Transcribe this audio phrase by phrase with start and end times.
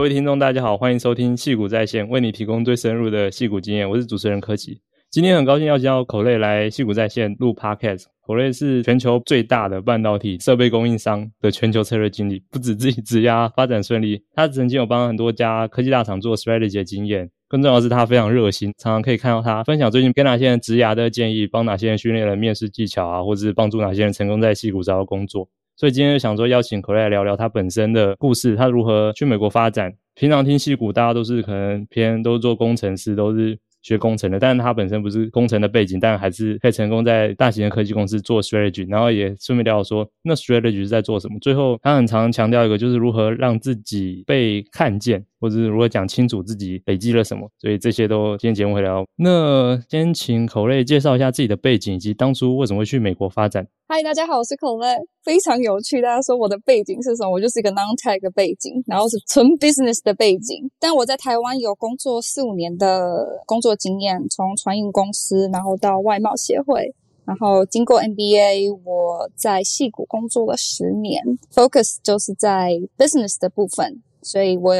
[0.00, 3.86] 各位听众，大家好，欢迎收听戏谷在线，为你提供最深入的戏谷经验。
[3.86, 4.80] 我是主持人柯基，
[5.10, 8.04] 今天很高兴邀请到 Colette 来戏谷在线录 Podcast。
[8.22, 17.30] 口类是全球最大的半导体设备供应商的全球策略经理，不止自己职涯发展顺利，他曾经有帮很多家科技大厂做 strategy 的经验。
[17.46, 25.46] 更重要的是，他非常热心，常常可以看到他分享最近跟哪些人职涯的建议，帮哪些人训练了面试技巧啊，或者是帮助哪些人成功在戏谷找到工作。
[25.80, 29.90] 所以今天就想说邀请 c o r e 来聊聊他本身的故事，他如何去美国发展。
[30.14, 33.58] 平常听戏骨，大家都是可能偏都是做工程师，都是。
[33.82, 41.38] 学工程的，但是他本身不是工程的背景，但还是可以成功在大型的科技公司做 strategy，然后也顺便聊聊说，那 strategy 是在做什么。
[41.40, 47.48] 最后，他很常强调一个，就是如何让自己被看见，或者是如何讲清楚自己累积了什么。
[47.58, 49.04] 所以这些都今天节目会聊。
[49.16, 53.66] 那先请 Colette 介绍一下自己的背景，以及当初为什么会去美国发展。
[53.88, 56.00] 嗨，大家好，我是 Colette，非常有趣。
[56.00, 57.32] 大家说我的背景是什么？
[57.32, 60.70] 我就是一个 non-tech 背景，然后是纯 business 的背景。
[60.78, 71.20] 但我在台湾有工作四五年的工作经验，从船运公司，然后到外贸协会，然后经过 MBA，我在矽谷工作了十年
[71.52, 74.72] ，focus 就是在 business 的部分，所以我。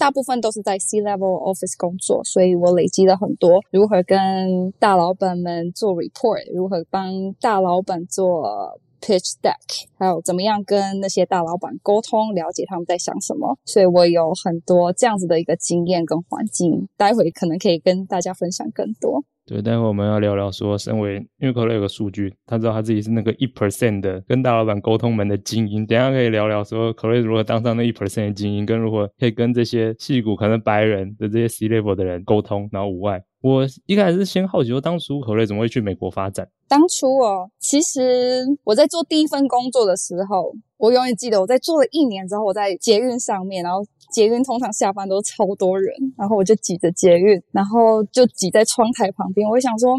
[0.00, 13.58] 大部分都是在 C-level office 工作，所以我累积了很多如何跟大老板们做 report，如何帮大老板做 pitch deck，还有怎么样跟那些大老板沟通，了解他们在想什么。
[13.66, 19.22] 所以我有很多这样子的一个经验跟环境，待会可能可以跟大家分享更多。
[19.50, 25.84] 对，待会我们要聊聊说，身为因为 Colette 有个数据，他知道他自己是那个一 percent 的跟大老板沟通门的精英。
[25.84, 33.20] 等下可以聊聊说，Clay 如何当上那一 percent 的精英，跟如何可以跟这些戏骨可能白人的这些 C level 的人沟通，然后无碍。
[33.40, 36.48] 我一开始是先好奇说，当初何瑞怎么会去美国发展？
[36.68, 43.84] 当初哦，其实我在做第一份工作的时候，我永远记得我在做了一年之后，我在捷运上面，然后。
[44.10, 49.48] 捷运通常下班都超多人，然后我就挤着捷运，然后就挤在窗台旁边。
[49.48, 49.96] 我想说，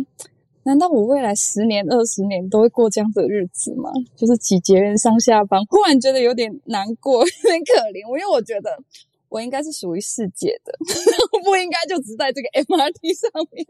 [0.64, 3.90] 难道我未来十年、二十年都会过这样子的日子吗？
[4.18, 8.06] 就是挤捷运上下班，忽然觉得有点难过，有点可怜。
[8.12, 8.78] 我因为我觉得
[9.32, 10.74] 我应该是属于世界的，
[11.32, 13.66] 我不应该就只在这个 MRT 上面，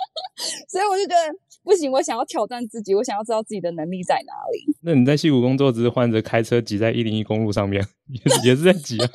[0.66, 1.92] 所以我就觉得不行。
[1.92, 4.64] 我想要挑战自己，我想要知道自己的能力在哪里。
[4.80, 9.06] 那你在西谷工作，只是换着开车挤在一零一公路上面，也是也是在挤啊。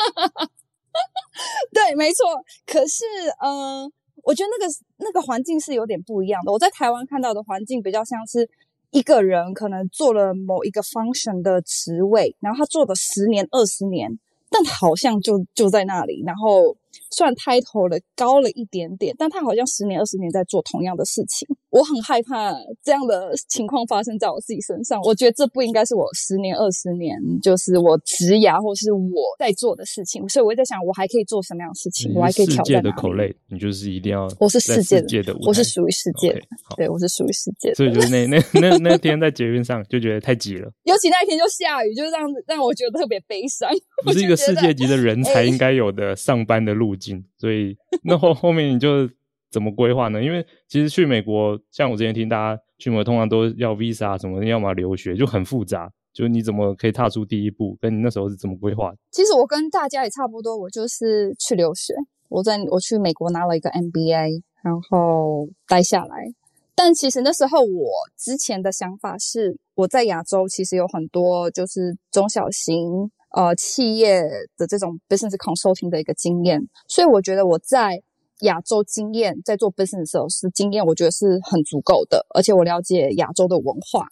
[1.73, 2.23] 对，没错。
[2.67, 3.03] 可是，
[3.41, 3.91] 嗯、呃，
[4.23, 6.51] 我觉得那个那个环境是有点不一样的。
[6.51, 8.47] 我在台湾看到的环境比较像是
[8.91, 14.19] 一个人可能做了某一个 function 的职位，然后他做了十年、二十年，
[14.63, 16.75] 但好像就就在那里，然后。
[17.11, 21.47] 虽然 title 的高了一点点，但他好像十年二十年在做同样的事情。
[21.69, 22.51] 我很害怕
[22.83, 24.99] 这样的情况发生在我自己身上。
[25.03, 30.27] 我觉得这不应该是我十年二十年，就是我职涯或是我在做的事情。
[30.29, 32.11] 所以我在想，我还可以做什么样的事情？
[32.15, 32.65] 我还可以挑战？
[32.65, 34.27] 世界的 Colette，你就是一定要。
[34.39, 36.39] 我是世界的，我是属于世界的。
[36.39, 37.75] Okay, 对，我是属于世界的。
[37.75, 43.69] 所以就是那那那那天在捷运上就觉得太挤了， 尤其那一天就下雨，就让让我觉得特别悲伤。
[44.05, 47.23] 你是一个世界级的人才应该有的上班的路径。
[47.37, 49.07] 所以那后后面你就
[49.51, 50.23] 怎么规划呢？
[50.23, 55.91] 因为其实去美国，像我之前听大家去美国，通常都要 visa 什么，要么留学，就很复杂。
[56.11, 57.77] 就你怎么可以踏出第一步？
[57.79, 58.91] 跟你那时候是怎么规划？
[59.11, 61.93] 其实我跟大家也差不多，我就是去留学。
[62.29, 66.33] 我在我去美国拿了一个 MBA，然后待下来。
[66.75, 73.11] 但其实那时候我之前的想法是，我在亚洲其实有很多就是中小型。
[73.31, 74.23] 呃，企业
[74.57, 78.01] 的这种 business consulting 的一个经验，所以我觉得我在
[78.41, 84.07] 亚洲经验，在做 business 的时候是经验，我觉得是很足够的，而且我了解亚洲的文化。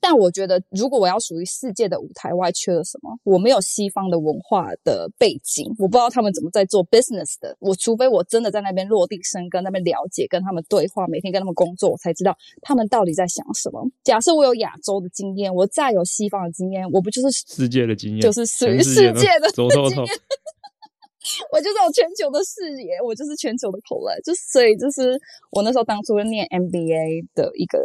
[0.00, 3.10] 但我觉得，如果我要属于世界的舞台，我还缺了什么？
[3.22, 7.54] 我没有西方的文化的背景，我不知道他们怎么在做 business 的。
[7.60, 13.86] 我除非我真的在那边落地生根，那边了解，跟他们对话，每天跟他们工作，我才知道他们到底在想什么。
[14.02, 18.20] 假设我有亚洲的经验，我再有西方的经验，我不就是世界的经验？
[18.20, 20.08] 就是属于世界的经验。
[21.52, 25.20] 我就是有全球的视野，我就是全球的口味，就所以就是
[25.50, 27.78] 我那时候当初念 MBA 的一个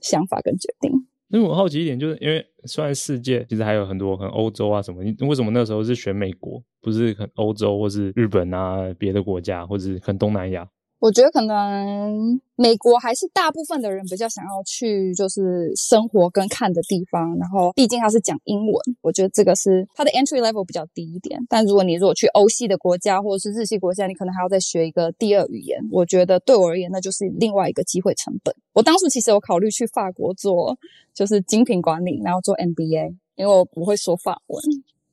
[0.00, 0.90] 想法跟决定。
[1.32, 10.68] 因为我好奇一点，就是因为虽然世界其实还有很多，很欧洲啊什么，你为什么那时候是选美国，不是很欧洲或是日本啊别的国家，或是很东南亚？
[11.02, 17.36] 我觉得可能美国还是大部分的人比较想要去，就是生活跟看的地方。
[17.38, 21.44] 然后，毕竟它是讲英文，我觉得这个是它的 entry level 比较低一点。
[21.48, 25.80] 但如果你如果去欧系的国家或者是日系国家，你可能还要再学一个第二语言。
[25.90, 28.54] 我觉得对我而言，那就是另外一个机会成本。
[28.72, 30.78] 我当初其实有考虑去法国做，
[31.12, 34.62] 就是精品管理，然后做 MBA，因为我不会说法文。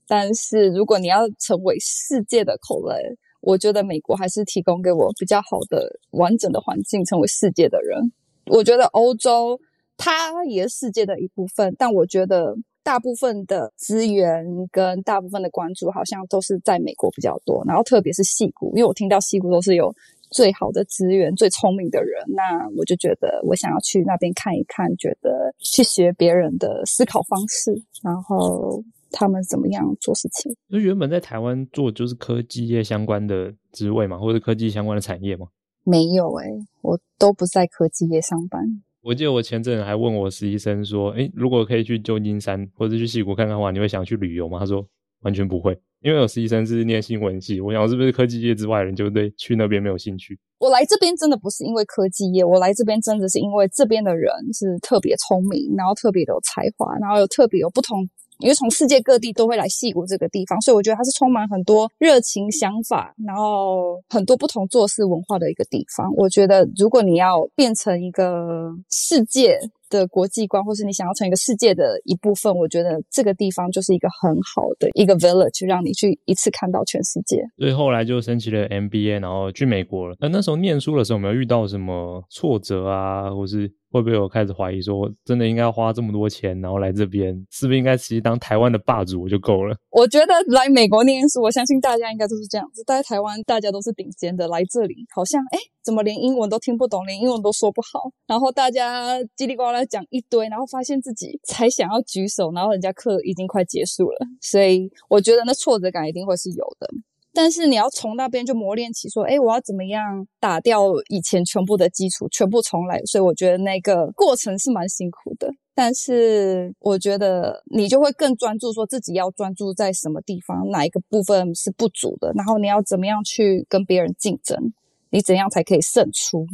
[0.07, 8.11] 但是如果你要成为世界的口类，我觉得美国还是提供给我比较好的完整的环境，成为世界的人。
[8.45, 9.59] 我觉得欧洲
[9.97, 19.93] 它也是世界的一部分，但我觉得大部分的资源跟大部分的关注好像都是在美国比较多，然后特别是矽谷，因为我听到矽谷都是有
[20.31, 28.83] 最好的资源、最聪明的人，那我就觉得我想要去那边看一看，觉得去学别人的思考方式，然后。
[29.11, 30.51] 他们怎么样做事情？
[30.69, 35.47] 就原本在台湾做就是科技业相关的职位嘛，或者科技相关的产业嘛？
[35.83, 38.83] 没有诶、欸，我都不在科技业上班。
[39.01, 44.85] 我记得我前阵还问我实习生说：“诶，如果可以去旧金山或者去矽谷看看的话，你会想去旅游吗？”他说
[45.23, 58.07] ：“完全不会，因为我实习生是念新闻系，我想是不是科技业之外的人就对去那边没有兴趣？”我来这边真的不是因为科技业，我来这边真的是因为这边的人是特别聪明，然后特别有才华，然后又特别有不同。
[58.39, 66.09] 因为从世界各地都会来戏谷这个地方，所以我觉得它是充满很多热情想法，然后很多不同做事文化的一个地方。
[66.15, 69.59] 我觉得如果你要变成一个世界
[69.89, 77.43] 的国际观，或是你想要成一个世界的一部分，我觉得这个地方就是一个很好的一个 village，让你去一次看到全世界。
[77.57, 80.15] 所以后来就申请了 MBA，然后去美国了。
[80.19, 83.71] 那那时候念书的时候，有没有遇到什么挫折啊，或是？
[83.91, 89.75] 会不会有开始怀疑说，真的应该要花这么多钱，然后来这边，是不是应该直接当台湾的霸主就够了？
[89.89, 92.83] 我觉得来美国念书，我相信大家应该都是这样子。
[92.85, 106.87] 在台湾，大家都是顶尖的，来这里好像哎，怎么连英文都听不懂，连英文都说不好，然后大家叽里呱啦要讲一堆，然后发现自己才想要举手，然后人家课已经快结束了，所以我觉得那挫折感一定会是有的。
[107.31, 112.99] 但是你要从那边就磨练起，说，哎，我要怎么样打掉以前全部的基础，全部重来。
[113.05, 115.53] 所以我觉得那个过程是蛮辛苦的。
[115.75, 124.73] 但是我觉得你就会更专注，说自己要专注在什么地方，哪一个部分是不足的，然后你要怎么样去跟别人竞争，
[125.11, 126.45] 你怎样才可以胜出？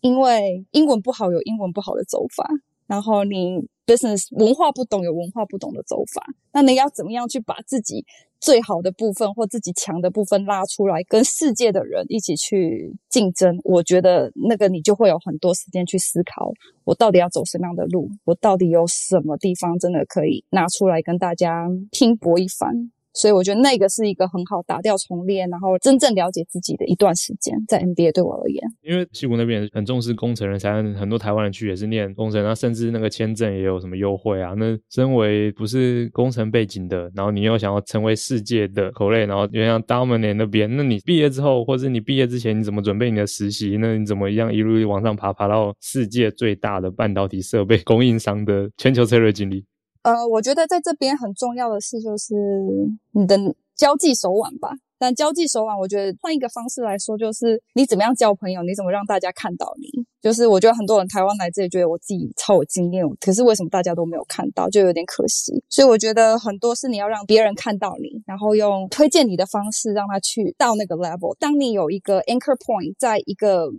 [0.00, 2.48] 因为英文不好有英文不好的走法，
[2.90, 8.04] 然后你 business 文化不懂有文化不懂的走法，那你要怎么样去把自己
[8.40, 13.56] 最好的部分或自己强的部分拉出来，跟世界的人一起去竞争。
[13.62, 16.50] 我觉得那个你就会有很多时间去思考，
[16.82, 22.90] 我到底要走什么样的路，我到底有什么地方真的可以拿出来跟大家拼搏一番。
[23.12, 34.54] 所以我觉得那个是一个很好打掉重练，然后真正了解自己的一段时间，在 NBA 对我而言，因为西谷那边很重视工程人才，很多台湾人去也是念工程，然后甚至那个签证也有什么优惠啊。
[34.56, 43.76] 那身为不是工程背景的，然后你又想要成为世界的口类，然后就像 Dominic 那边，那你毕业之后，或者你毕业之前，你怎么准备你的实习？
[43.80, 49.64] 那你怎么一样一路往上爬，爬到世界最大的半导体设备供应商的全球策略经理？
[50.02, 52.34] 呃，我觉得在这边很重要的是，就是
[53.12, 53.36] 你的
[53.76, 54.70] 交际手腕吧。
[54.98, 59.88] 但交际手腕，我觉得换一个方式来说，就是你怎么样交朋友，你怎么让大家看到你。
[60.20, 65.64] 就是我觉得很多人台湾来这里，觉得我自己超有经验，可是为什么大家都没有看到，就有点可惜。
[65.70, 71.34] 所以我觉得很多是你要让别人看到你，然后用推荐你的方式让他去到那个 level。
[71.38, 73.70] 当你有一个 anchor point，在一个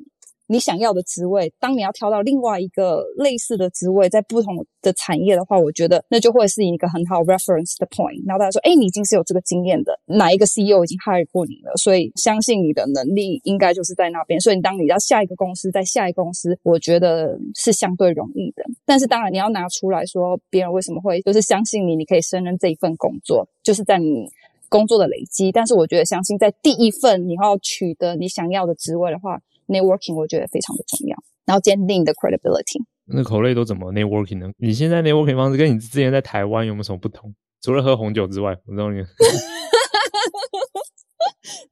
[0.51, 8.21] 你想要的职位，当你要挑到另外一个类似的职位，在不同的产业的话，我觉得那就会是一个很好 reference 的 point。
[8.27, 14.41] 然后大家说，哎，你已经是有这个经验的，哪一个 CEO 已经 hire 过你了，所以相信你的能力应该就是在那边。
[14.41, 18.61] 所以当你要下一个公司，在下一个公司，我觉得是相对容易的。
[18.85, 24.27] 但是当然你要拿出来说，别人为什么会就是相信你，你可以胜任这一份工作，就是在你
[24.67, 25.49] 工作的累积。
[25.49, 29.39] 但是我觉得，相信在第一份你要取得你想要的职位的话。
[29.71, 32.83] Networking 我觉得非常的重要，然后坚定的 credibility。
[33.05, 34.51] 那口类都怎么 networking 呢？
[34.57, 37.33] 你现在 networking 方式跟你之前在台湾有没有什么不同？
[37.61, 38.99] 除了喝红酒之外，我知道你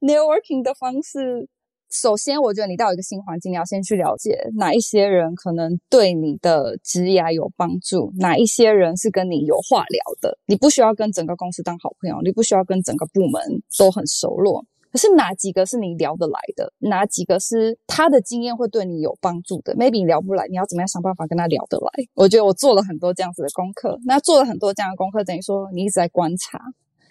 [0.00, 1.48] networking 的方式，
[1.90, 10.38] 首先我觉得你到一个新环境，你要先去了解哪一些人可能对你的职业有帮助，哪一些人是跟你有话聊的。
[10.46, 14.64] 你不需要跟整个公司当好朋友，你不需要跟整个部门都很熟络。
[14.90, 16.72] 可是哪几个是你聊得来的？
[16.78, 22.04] 哪几个是他的经验会对你有帮助的？Maybe 你聊不来，你要怎么样想办法跟他聊得来？
[22.14, 23.98] 我觉得我做了很多这样子的功课。
[24.04, 26.60] 那做了很多这样的功课，等于说你一直在观察。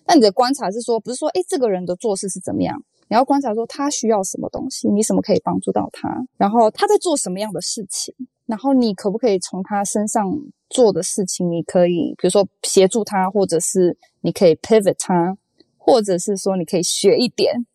[0.05, 2.83] 那你的观察是说，不是说，诶，这个人的做事是怎么样？
[3.07, 6.09] 你要观察说他需要什么东西，你什么可以帮助到他？
[6.37, 8.13] 然后他在做什么样的事情？
[8.45, 10.27] 然后你可不可以从他身上
[10.69, 15.37] 做的事情，你可以比如说协助他，或者是你可以 pivot 他，
[15.79, 17.65] 或者是说你可以学一点。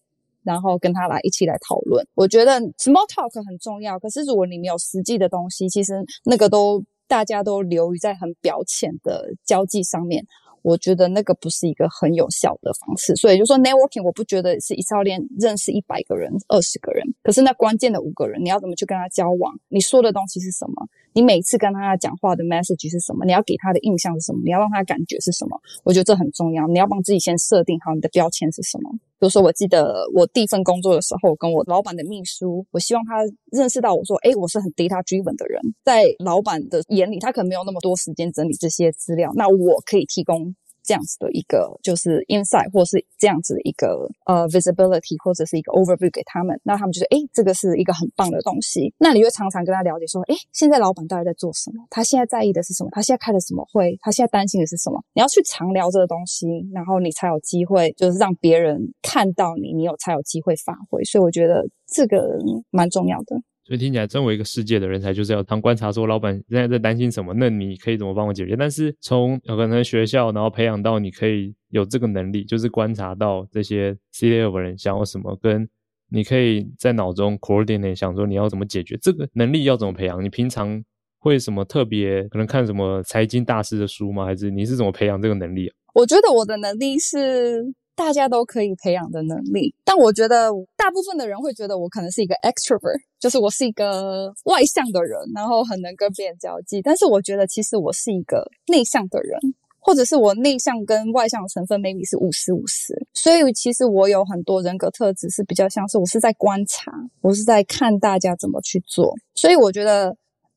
[0.46, 3.98] 然后跟他来一起来讨论，我觉得 small talk 很重要。
[3.98, 10.22] 可是如果你没有实际的东西，其实那个都大家都流于在很表浅的交际上面。
[10.60, 13.16] 我觉得那个不是一个很有效的方式。
[13.16, 19.58] 所以就说 networking，我不觉得是一次要练认识一百个人、二十个人，可是那关键的五个人，你要怎么去跟他交往？
[19.68, 20.86] 你说的东西是什么？
[21.14, 23.24] 你每次跟他讲话的 message 是什么？
[23.24, 24.40] 你要给他的印象是什么？
[24.44, 25.58] 你要让他感觉是什么？
[25.84, 26.66] 我觉得这很重要。
[26.66, 28.90] 你要帮自己先设定好你的标签是什么。
[29.18, 40.54] 比如说，我记得我第一份工作的时候，跟我老板的秘书，我希望他认识到我说，哎，我是很 data driven 的人，在老板的眼里，他可能没有那么多时间整理这些资料，那我可以提供。
[40.84, 48.92] 这样子的一个就是 insight，或是这样子的一个呃 visibility，或者是一个 overview 给他们，那他们就说，诶，这个是一个很棒的东西。
[48.98, 51.82] 那你就常常跟他了解说，诶，现在老板到底在做什么？
[51.90, 52.90] 他现在在意的是什么？
[52.92, 53.98] 他现在开的什么会？
[54.02, 55.02] 他现在担心的是什么？
[55.14, 61.02] 你要去常聊这个东西，然后你才有机会，就是让别人看到你，你有才有机会发挥。
[61.04, 62.38] 所以我觉得这个
[62.70, 63.40] 蛮重要的。
[63.66, 68.54] 所以听起来，身为一个世界的人才，就是要常观察说，老板现在在担心什么，那你可以怎么帮我解决？
[68.54, 75.66] 但是从有可能学校，然后培养到你可以有这个能力，就是观察到这些 C-level 人想要什么，跟
[76.10, 80.22] 你可以在脑中 coordinate 想说你要怎么解决这个能力要怎么培养？
[80.22, 80.84] 你平常
[81.18, 84.26] 会什么特别可能看什么财经大师的书吗？
[84.26, 85.72] 还是你是怎么培养这个能力？
[85.94, 87.74] 我觉得我的能力是。
[87.96, 96.82] 大家都可以培养的能力，但我觉得大部分的人会觉得我可能是一个 extrovert，就是我是一个外向的人，然后很能跟别人交际。
[96.82, 99.38] 但是我觉得其实我是一个内向的人，
[99.78, 103.06] 或者是我内向跟外向的成分 maybe 是五十五十。
[103.14, 109.14] 所以其实我有很多人格特质是比较像是我是在观察，我是在看大家怎么去做。
[109.34, 110.16] 所以我觉得。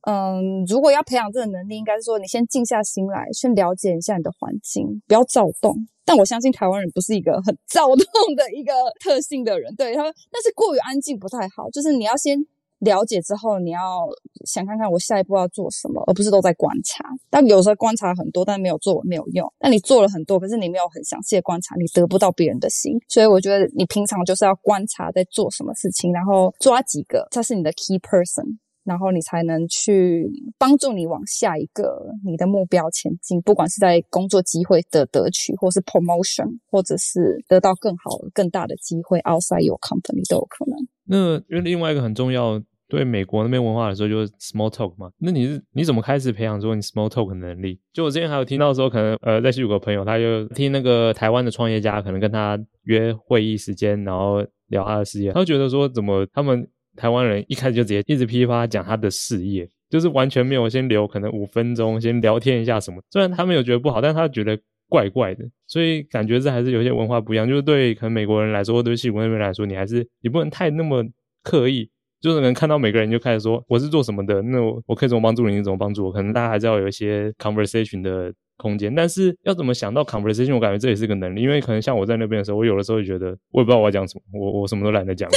[0.09, 5.75] 嗯，如果要培养这个能力，应该是说你先静下心来，先了解一下你的环境，不要躁动。
[6.05, 8.71] 但我相信台湾人不是一个很躁动的一个
[9.03, 11.69] 特性的人，对他们，但是过于安静不太好。
[11.71, 12.39] 就是你要先
[12.79, 14.07] 了解之后，你要
[14.45, 17.03] 想看看我下一步要做什么，而不是都在观察。
[17.29, 19.51] 但有时候观察很多，但没有做没有用。
[19.59, 22.93] 但你做了很多，可是你没有很详细的观察，你得不到别人的心。
[23.09, 28.57] 所以我觉得你平常就是要观察在做什么事情，然后抓几个，他是你的 key person。
[28.87, 40.77] 然后你才能去帮助你往下一个你的目标前进，不管是在工作机会的得取，或是 promotion，或者是得到更好更大的机会，outside your company 都有可能。
[41.03, 45.11] 那因为另外一个很重要，对美国那边文化来说，就是 small talk 嘛。
[45.17, 47.77] 那你是你怎么开始培养说你 small talk 的能力？
[47.91, 56.65] 就我之前还有听到说，可能呃，在有个朋友，他就听那个台湾的创业家，可能跟他约会议时间，然后聊他的事业，他就觉得说，怎么他们。
[56.97, 63.01] 台湾人一开始就直接一直噼里啪啦讲他的事业，就是完全没有先留可能五分钟先聊天一下什么。
[63.11, 67.47] 虽然他没有觉得不好，但他觉得怪怪的，所以感觉这还是有些文化不一样。
[67.47, 71.03] 就是对可能美国人来说，或对矽谷那边来说，你还是你不能太那么
[71.43, 71.89] 刻意，
[72.19, 76.11] 就是能看到每个人就开始说我是做什么的，那我我可以怎么帮助你，你怎么帮助我？
[76.11, 85.29] 可能大家还是要有一些 conversation 的空间，但是要怎么想到 conversation，我感觉这也是个能力，因为可能像我在那边 的时候，我有的时候就觉得我也不知道我要讲什么，我我什么都懒得讲。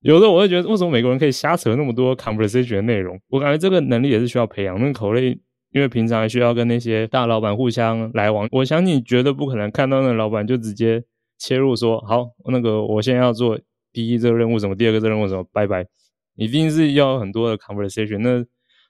[0.00, 3.20] 有时候我会觉得，为什么美国人可以瞎扯那么多 conversation 的内容？
[3.28, 4.80] 我感觉这个能力也是需要培养。
[4.80, 5.30] 那口类，
[5.72, 8.48] 因为平常还需要跟那些大老板互相来往。
[8.52, 11.02] 我想你绝对不可能看到那老板就直接
[11.38, 13.58] 切入说：“好，那个我现在要做
[13.92, 15.86] 第一这个任务什么，第二个这个任务什么，拜拜。”
[16.36, 18.18] 一定是要很多的 conversation。
[18.18, 18.44] 那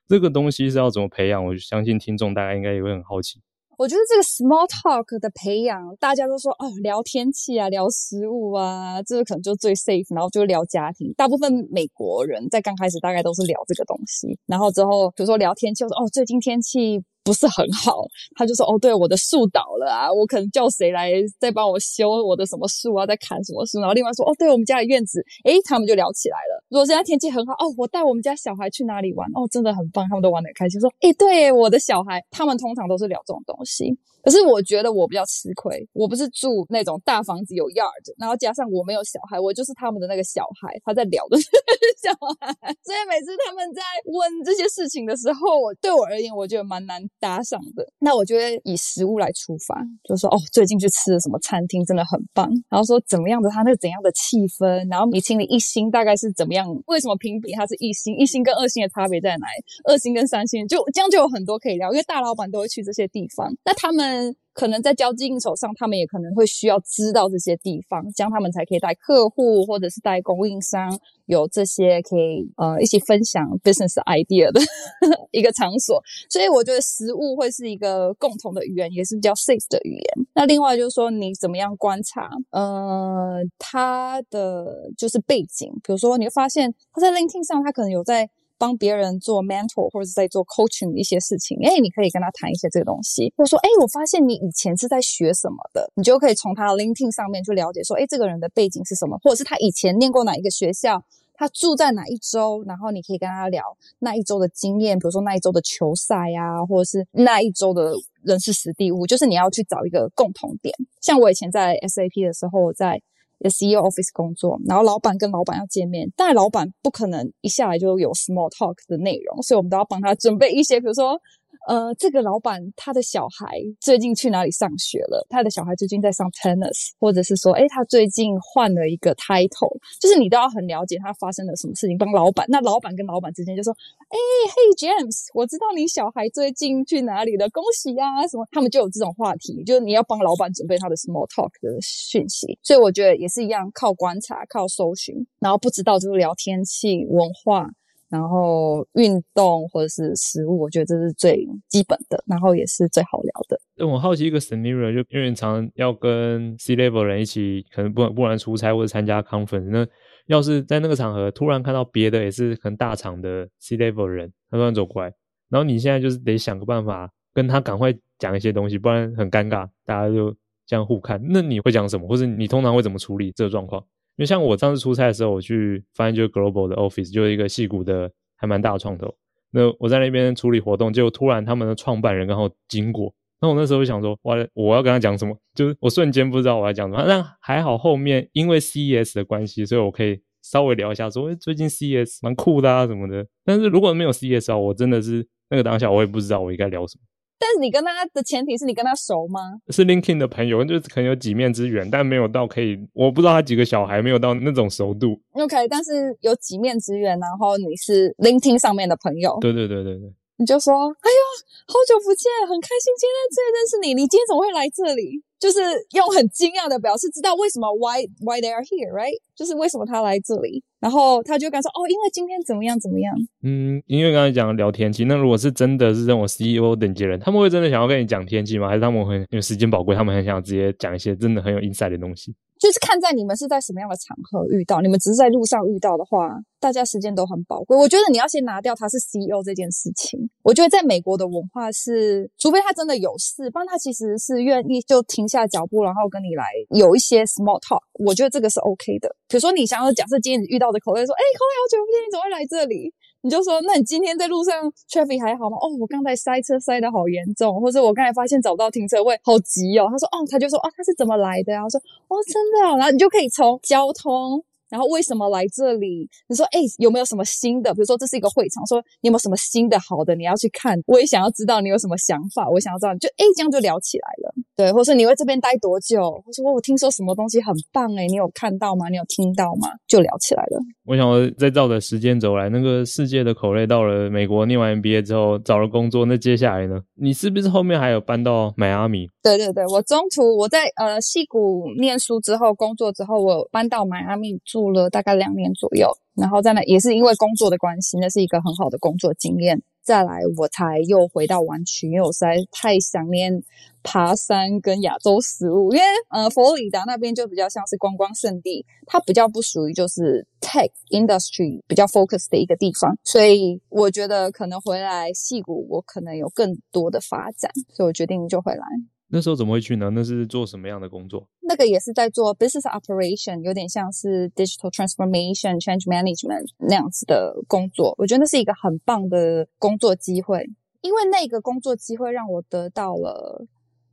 [0.06, 1.42] 这个东西是要怎么培养？
[1.42, 3.40] 我相信听众大家应该也会很好奇。
[3.78, 11.14] 我觉得这个 small talk 的培养，大家都说哦，聊天气啊，聊食物啊，这个可能就最 safe，然后就聊家庭。
[11.16, 17.00] 大部分美国人在刚开始大概都是聊这个东西，然后之后比如说聊天气，我说哦，最近天气。
[17.28, 23.78] 不是很好， 他就说哦，对，我的树倒了啊，我可能叫谁来再帮我修我的什么树啊，再砍什么树。
[23.80, 26.64] 然后另外说哦，对，我们家的院子，诶，他们就聊起来了。
[26.70, 30.80] 如果现在天气很好，哦，我带我们家小孩去哪里玩，哦，真的很棒，他们都玩得很开心。
[30.80, 33.94] 说，诶，对，我的小孩，他们通常都是聊这种东西。
[34.28, 42.52] 可是我觉得我比较吃亏，我不是住那种大房子有 yard，然后加上我没有小孩，我就是他们的那个小孩，他在聊的小孩。
[42.84, 46.98] 所以每次他们在问这些事情的时候，对我而言，我觉得蛮难。
[47.20, 52.46] 搭上的，那我觉得以食物来出发，就说哦，最近去吃的什么餐厅，真的很棒。
[52.68, 56.68] 然后说怎么样的，他那个怎样的气氛，然后米其林一星大概是怎么样？
[56.86, 58.16] 为什么评比它是一星？
[58.16, 59.64] 一星跟二星的差别在哪里？
[59.84, 64.17] 二星跟三星，就这样就有很多可以聊，因为大老板都会去这些地方，那他们。
[64.54, 74.60] 可能在交际应酬上，他们也可能会需要知道这些地方，这样他们才可以带客户或者是带供应商有这些可以呃一起分享 business idea 的
[75.30, 76.02] 一个场所。
[76.28, 80.26] 所以我觉得食物会是一个共同的语言，也是比较 safe 的语言。
[80.34, 88.28] 那另外就是说，你怎么样观察呃他的就是背景，比如说你会发现他在 LinkedIn 上，他可能有在。
[88.58, 101.02] 帮别人做 mentor 或者是在做 coaching 一些事情，哎，你可以跟他谈一些这个东西，或者说，哎，我发现你以前是在学什么的，你就可以从他的 LinkedIn 上面去了解说，哎，这个人的背景是什么，或者是他以前念过哪一个学校。
[101.40, 103.62] 他住在哪一州，然后你可以跟他聊
[104.00, 107.92] 那一州的经验，比如说那一州的球赛呀、或者是那一州的
[108.24, 110.74] 人事实地物，就是你要去找一个共同点。
[111.00, 113.00] 像我以前在 SAP 的时候，在
[113.40, 121.20] 在 CEO Office 工作，然后老板跟老板要见面，但老板不可能一下来就有 small talk 的内容，所以我们都要帮他准备一些，比如说。
[121.68, 125.26] 呃，这个老板他的小孩最近去哪里上学了？
[125.28, 132.46] 他的小孩最近在上 tennis，或者是说，诶，他最近换了一个 title，就是你都要很了解他发生了什么事情，帮老板。
[132.48, 133.70] 那老板跟老板之间就说，
[134.08, 134.16] 诶
[134.48, 138.46] ，Hey James，我知道你小孩最近去哪里了，恭喜啊什么？
[138.50, 142.58] 他们就有这种话题，就是你要帮老板准备他的 small talk 的讯息。
[142.62, 147.68] 所以我觉得也是一样，靠观察，靠搜寻，然后不知道就是聊天气、文化。
[148.08, 153.86] 然后运动或者是食物，我觉得这是最基本的，然后也是最好聊的。
[153.86, 159.86] 我好奇一个 scenario，就因为常要跟 C level 人一起，可能不不然出差或者参加 conference，那
[160.26, 165.12] 要是在那个场合突然看到别的也是很大厂的 C level 人，他突然走过来，
[165.50, 170.34] 然后你现在就是得想个办法跟他赶快讲一些东西，不然很尴尬，大家就
[170.66, 171.20] 这样互看。
[171.22, 173.84] 那你会讲什么，或者你通常会怎么处理这个状况？
[174.18, 179.14] 因为像我上次出差的时候，我去发现就是 Global 的 Office，就是一个戏骨的还蛮大的创投。
[179.52, 185.34] 那我在那边处理活动，就突然他们的创办人刚好经过，那我那时候就想说，哇，我要跟他讲什么？
[185.54, 187.04] 就是我瞬间不知道我要讲什么。
[187.06, 193.24] 但还好后面因为 CES 的关系，所以我可以稍微聊一下说，说最近 CES 蛮酷的啊什么的。
[193.44, 197.07] 但是如果没有 CES 啊，我真的是那个当下我也不知道我应该聊什么。
[197.38, 199.40] 但是你跟他的前提是你跟他熟吗？
[199.68, 205.18] 是 LinkedIn 的朋友，就是可能有几面之缘，但没有到可以，我不知道他几个小孩，没有到那种熟度。
[205.32, 209.38] OK，但是有几面之缘，然后你是 LinkedIn 上面的朋友。
[209.40, 210.12] 对对对对对。
[210.40, 211.20] 你就说，哎呦，
[211.66, 213.94] 好久不见，很开心今天在这里认识你。
[213.94, 215.22] 你今天怎么会来这里？
[215.38, 215.58] 就是
[215.94, 219.20] 用很惊讶的表示，知道为什么 why why they are here，right？
[219.34, 220.62] 就是为什么他来这里。
[220.80, 223.12] 然后他就敢说，哦，因为今天怎么样怎么样。
[223.42, 228.68] 嗯，因为刚才讲聊天气，那如果是真的是这种 CEO 等级人，他们会真的想要跟你讲天气吗？
[228.68, 232.32] 还是他们很因为时间宝贵，他们很想要直接讲一些真的很有 inside 的东西？
[232.60, 237.76] 就是看在你们是在什么样的场合遇到，你们只是在路上遇到的话，大家时间都很宝贵。
[237.76, 240.28] 我觉得你要先拿掉他是 CEO 这件事情。
[240.42, 247.80] 我觉得在美国的文化是，除非他真的有事，不然他其实是愿意就停下脚步，然后跟你来有一些 small talk。
[248.04, 249.14] 我觉得这个是 OK 的。
[249.28, 252.92] 比如说你想要假设今天你遇到的口味说，哎、欸，口 o 好久不见，你怎么会来这里？
[253.20, 255.56] 你就说，那你今天在路上 traffic 还好吗？
[255.60, 259.88] 哦，我刚才塞车塞得好严重，或者我刚才发现找不到停车位，好急哦。
[259.90, 261.62] 他说，哦，他就说，哦，他是怎么来的呀？
[261.62, 262.78] 我说，哦，真的哦。
[262.78, 264.42] 然后你就可以从交通。
[264.70, 266.06] 然后为什么来这里？
[266.28, 267.72] 你说，哎，有没有什么新的？
[267.72, 270.78] 比如说这是一个会场，说你有没有什么新的好的你要去看？
[270.86, 274.34] 我也想要知道你有什么想法，我想要知道，就哎，这样就聊起来了。
[274.58, 276.10] 对，或是你会这边待多久？
[276.26, 278.88] 或者说我听说什么东西很棒诶，你有看到吗？
[278.88, 279.68] 你有听到吗？
[279.86, 280.58] 就聊起来了。
[280.84, 286.80] 我想我再照着时间轴来，那个世界的口类到了美国念完 MBA 之后找了工作，那接下来呢？
[286.96, 289.06] 你是不是后面还有搬到迈阿密？
[289.22, 299.62] 对对对，我中途我在呃西谷念书之后工作之后，我搬到迈阿密住了大概两年左右，然后在那也是因为工作的关系，那是一个很好的工作经验。
[299.88, 303.42] 再来，我才又回到湾区，因为我实在太想念
[303.82, 305.72] 爬山跟亚洲食物。
[305.72, 318.62] 因为呃，佛罗里达那边就比较像是观光胜地，它比较不属于就是 tech industry 比较 focus 的一个地方，所以我觉得可能回来戏谷，我可能有更多的发展，所以我决定就回来。
[319.10, 319.90] 那时候怎么会去呢？
[319.94, 321.26] 那是做什么样的工作？
[321.40, 327.94] 那个也是在做 business operation，有点像是 digital transformation、change management 那样子的工作。
[327.96, 330.46] 我觉得那是一个很棒的工作机会，
[330.82, 333.46] 因为那个工作机会让我得到了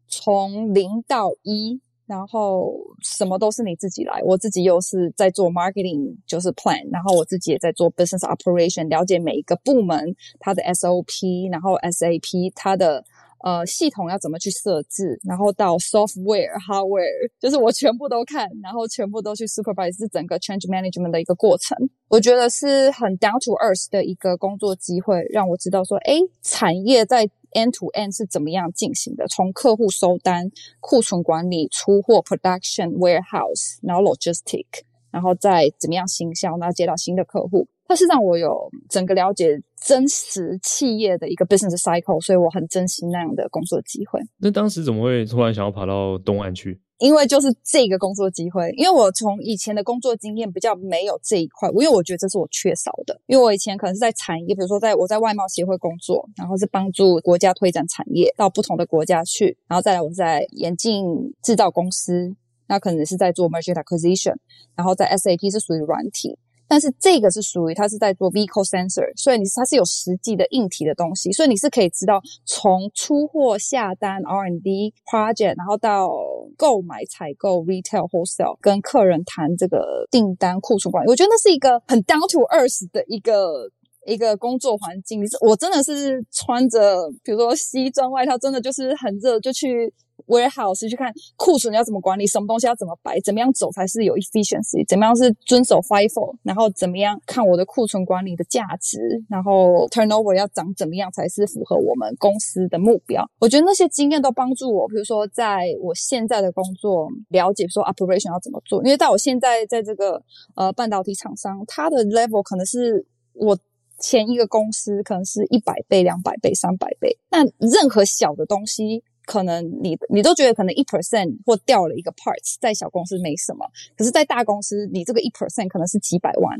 [0.09, 4.21] 从零到一，然后什么都是你自己来。
[4.25, 13.05] 我自己又是在做 marketing，就是 plan，然后我自己也在做 business operation，了解每一个部门它的 SOP，然后 SAP 它的。
[13.43, 21.77] 呃，系统要怎么去设置，然后到 software、hardware，就是我全部都看，然后全部都去 supervise 是整个 change management 的一个过程。
[22.07, 34.65] 我觉得是很 down to earth 的一个工作机会，让我知道说，诶，产业在 end to end 是怎么样进行的，从客户收单、库存管理、出货、production、warehouse，然后 logistic，
[35.11, 37.67] 然后再怎么样行销，然后接到新的客户。
[37.87, 44.19] 它是让我有整个了解真实企业的一个 business cycle，所以我很珍惜那样的工作机会。
[44.37, 46.81] 那当时怎么会突然想要跑到东岸去？
[46.97, 53.19] 因为就是这个工作机会，因为我从以前的工作经验比较没有这一块，因为我觉得这是我缺少的。
[53.27, 61.05] 因为我以前可能是在产业，比如说在我在外贸协会工作，然后是帮助国家推展产业到不同的国家去，然后再来我在眼镜
[61.43, 62.33] 制造公司，
[62.69, 64.35] 那可能是在做 merger acquisition，
[64.73, 66.37] 然后在 SAP 是属于软体。
[66.67, 76.09] 但是这个是属于它是在做 vehicle sensor，所以你它是有实际的硬体的东西，所以你是可以知道从出货、下单、R&D project，然后到
[76.57, 81.09] 购买、采购、retail、wholesale，跟客人谈这个订单、库存管理。
[81.09, 83.69] 我觉得那是一个很 down to earth 的一个
[84.05, 85.21] 一个工作环境。
[85.21, 89.93] 你是我真的是穿着，比如说西装外套，真的就是很热，就去。
[90.27, 98.97] Warehouse 去看库存要怎么管理，什么东西要怎么摆，怎么样走才是有 efficiency，怎么样是遵守 FIFO，然后怎么样看我的库存管理的价值，
[99.29, 103.29] 然后 turnover 要涨怎么样才是符合我们公司的目标。
[103.39, 110.21] 我觉得那些经验都帮助我，比如说在我现在的工作了解说 operation 要怎么做，因为在我现在在这个
[110.55, 113.57] 呃半导体厂商，它的 level 可能是我
[113.99, 119.03] 前一个公司可能是一百倍、两百倍、三百倍，那任何小的东西。
[119.25, 123.65] 可能你你都觉得可能一 percent 或掉了一个 parts，在小公司没什么，
[123.97, 126.57] 可是，在大公司，你这个一 percent 可能是几百万，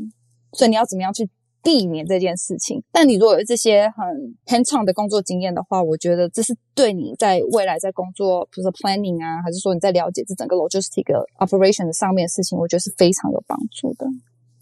[0.52, 1.28] 所以你要怎么样去
[1.62, 2.82] 避免这件事情？
[2.92, 11.04] 但你如果有这些很 hands-on 的工作经验的话，我觉得这是对你在未来在工作，比如说 planning 啊，还是说你在了解这整个 logistic
[11.38, 14.06] operation 的上面的事情，我觉得是非常有帮助的。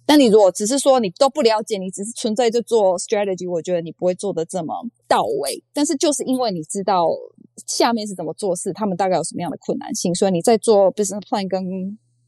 [0.06, 4.74] 但你如果只是说你都不了解，你只是存在就做 strategy，我觉得你不会做得这么
[5.08, 5.64] 到位。
[5.72, 7.08] 但是就是因为你知道
[7.66, 11.62] 下面是怎么做事，他们大概有什么样的困难性，所以你在做 business plan 跟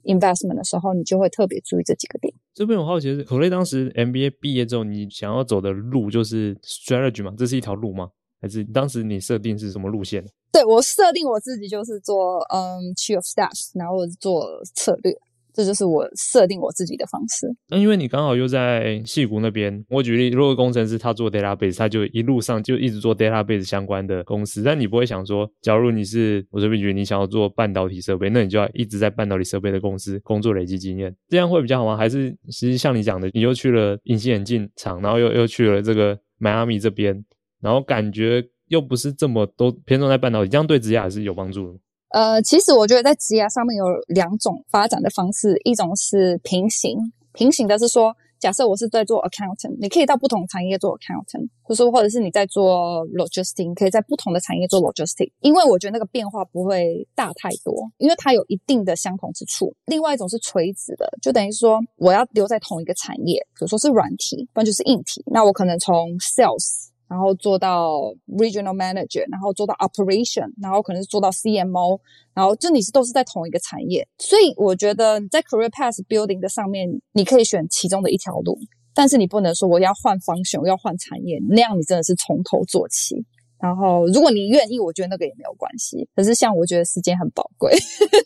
[0.04, 2.32] investment 的时候，你就会特别注意这几个点。
[2.54, 7.34] 这边我好奇的是，可雷当时 MBA 毕业之后，你想要走的路就是 strategy 吗？
[7.36, 8.08] 这是一条路吗？
[8.40, 10.24] 还是当时你设定是什么路线？
[10.52, 15.12] 对，我设定我自己就是做嗯 chief of staff，然后做策略。
[15.56, 17.46] 这就是我设定我自己的方式。
[17.70, 24.62] 那因为你刚好又在矽谷那边，我举例，如果工程师他做 database，他就一路上就一直做 database 相关的公司。
[24.62, 31.96] 但你不会想说，假如你是我随便举例，你想要做半导体设备，那你就要一直在半导体设备的公司工作累积经验，这样会比较好吗？
[31.96, 37.24] 还是其实像你讲的，你又去了隐形眼镜厂，然后又又去了这个迈阿密这边，
[37.62, 41.78] 然后感觉又不是这么都偏重在半导体，这样对职业还是有帮助的。
[42.16, 46.96] 呃，其实我觉得在职涯上面有两种发展的方式，一种是平行，
[47.34, 59.74] 平行的是说，假设我是在做 accountant，你可以到不同产业做 accountant，或者说或者是你在做 logistics，可以在不同的产业做 logistics，因为我觉得那个变化不会大太多，因为它有一定的相同之处。
[59.84, 66.86] 另外一种是垂直的，就等于说我要留在同一个产业，比如说是软体，不然就是硬体，那我可能从 sales。
[67.08, 72.00] 然后做到 regional manager，然后做到 operation，然后可能是做到 CMO，
[72.34, 78.58] 然后这你是都是在同一个产业，所以我觉得在 career path building 的上面，你可以选其中的一条路，
[78.92, 83.24] 但是你不能说我要换方向我要换产业，那样你真的是从头做起。
[83.58, 86.08] 然后如果你愿意，我觉得那个也没有关系。
[86.14, 87.72] 可是像我觉得时间很宝贵，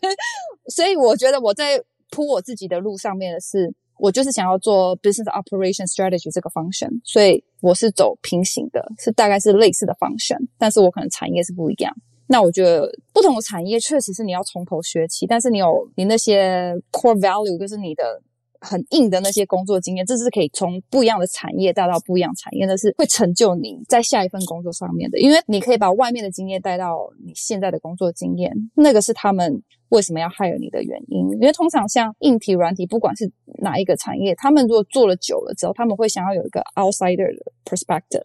[0.75, 3.75] 所以我觉得我在铺我自己的路上面的是。
[4.01, 11.95] 我就是想要做 business operation strategy 这个 function，所以我是走平行的，是大概是类似的 function，但是我可能产业是不一样。
[12.27, 18.23] 那我觉得不同的产业确实是你要从头学起，但是你有你那些 core value，就是你的。
[18.61, 25.19] 很硬的那些工作经验，这是可以从不一样的产业带到不一样产业，那是会成就你在下一份工作上面的。
[25.19, 31.31] 因为你可以把外面的经验带到你现在的工作经验，那个是他们为什么要害了你的原因。
[31.33, 33.31] 因为通常像硬体、软体，不管是
[33.63, 38.25] 哪一个产业，他们如果做了久了之后，他们会想要有一个 outsider 的 perspective。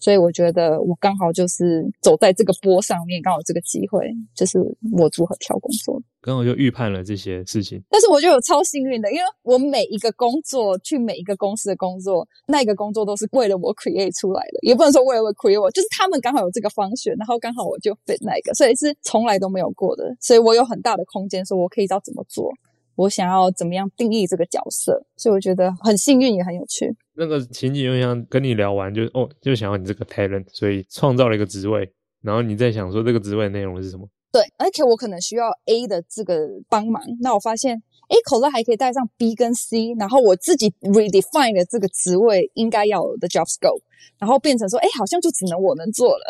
[0.00, 4.58] 所以我觉得我刚好就是走在这个波上面，刚好这个机会就是
[4.92, 7.82] 我如何挑工作，刚好就预判了这些事情。
[7.88, 22.52] 但是我觉得我超幸运的，因为我每一个工作去每一个公司的工作，那个工作都是为了我 create 出来的，也不能说为了我 create 我，就是他们刚好有这个方选，然后刚好我就 fit 那个，所以是从来都没有过的，所以我有很大的空间，说我可以知道怎么做。
[22.96, 26.94] 我想要怎么样定义这个角色，所以我觉得很幸运也很有趣。
[27.14, 31.90] 那个情景就像跟你聊完就哦，就想要你这个 talent，所以创造了一个职位，
[32.22, 34.06] 然后你在想说这个职位的内容是什么？
[34.40, 37.82] 对，而且我可能需要 A 的这个帮忙，那我发现。
[38.08, 43.82] 诶，口乐还可以带上 B 跟 C，然后我自己 redefine 了这个职位应该要的 job scope，
[44.18, 46.24] 然后变成说，诶，好像就只能我能做了，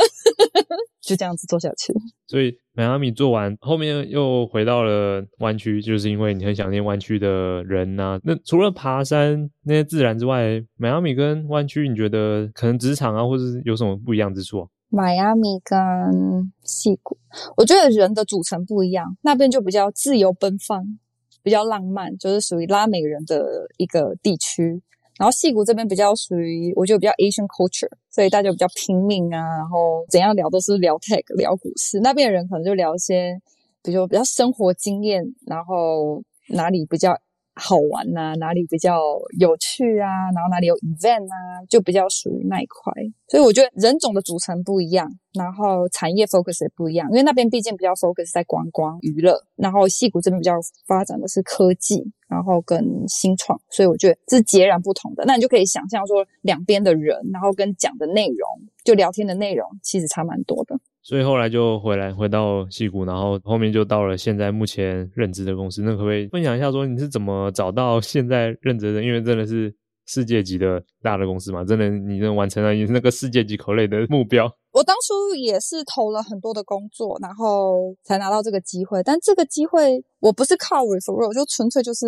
[1.00, 1.94] 就这样子做下去。
[2.26, 14.66] 所以迈阿密做完，后面又回到了湾区，就是因为你很想念湾区的人呐、那除了爬山那些自然之外，迈阿密跟湾区，你觉得可能职场啊，或者是有什么不一样之处啊？
[14.90, 17.18] 迈阿密跟西谷，
[17.56, 20.98] 我觉得人的组成不一样，那边就比较自由奔放，
[21.42, 24.82] 比较浪漫，就是属于拉美人的一个地区。
[25.18, 32.00] 然后戏谷这边比较属于，我觉得比较 Asian culture，所以大家比较拼命啊，然后怎样聊都是聊 tech、聊股市。
[32.00, 33.38] 那边的人可能就聊一些，
[33.82, 37.18] 比如说比较生活经验，然后哪里比较。
[37.58, 39.00] 好玩呐、哪里比较
[39.38, 40.30] 有趣啊？
[40.34, 42.92] 然后哪里有 event 啊，就比较属于那一块。
[43.28, 47.08] 所以我觉得人种的组成不一样，然后产业 focus 也不一样。
[47.10, 50.54] 因为那边毕竟比较 focus 在观光娱乐，然后戏谷这边比较
[50.86, 55.24] 发展的是科技，然后跟新创，所以我觉得这是截然不同的。
[55.26, 58.48] 那你就可以想象说，两边的人，然后跟讲的内容，
[58.84, 60.78] 就聊天的内容，其实差蛮多的。
[61.02, 65.82] 所以后来就回来回到矽谷，然后后面就到了现在目前任职的公司。
[65.82, 69.02] 那可不可以分享一下，说你是怎么找到现在任职的？
[69.02, 69.74] 因为真的是
[70.06, 74.50] 世界级的大的公司嘛，真的你能完成了你那个世界级口类的 目标。
[74.72, 79.02] 我当初也是投了很多的工作，然后才拿到这个机会。
[79.02, 82.06] 但这个机会我不是靠 referral，就纯粹就是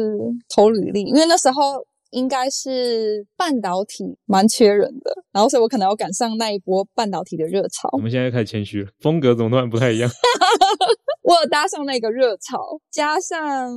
[0.54, 1.84] 投履历，因为那时候。
[2.10, 7.88] 应该是半导体蛮缺人的，然后所以我可能要赶上那一波半导体的热潮。
[7.92, 10.10] 我们现在开始谦虚了，风格怎么突然不太一样？
[11.22, 12.58] 我有搭上那个热潮，
[12.90, 13.72] 加上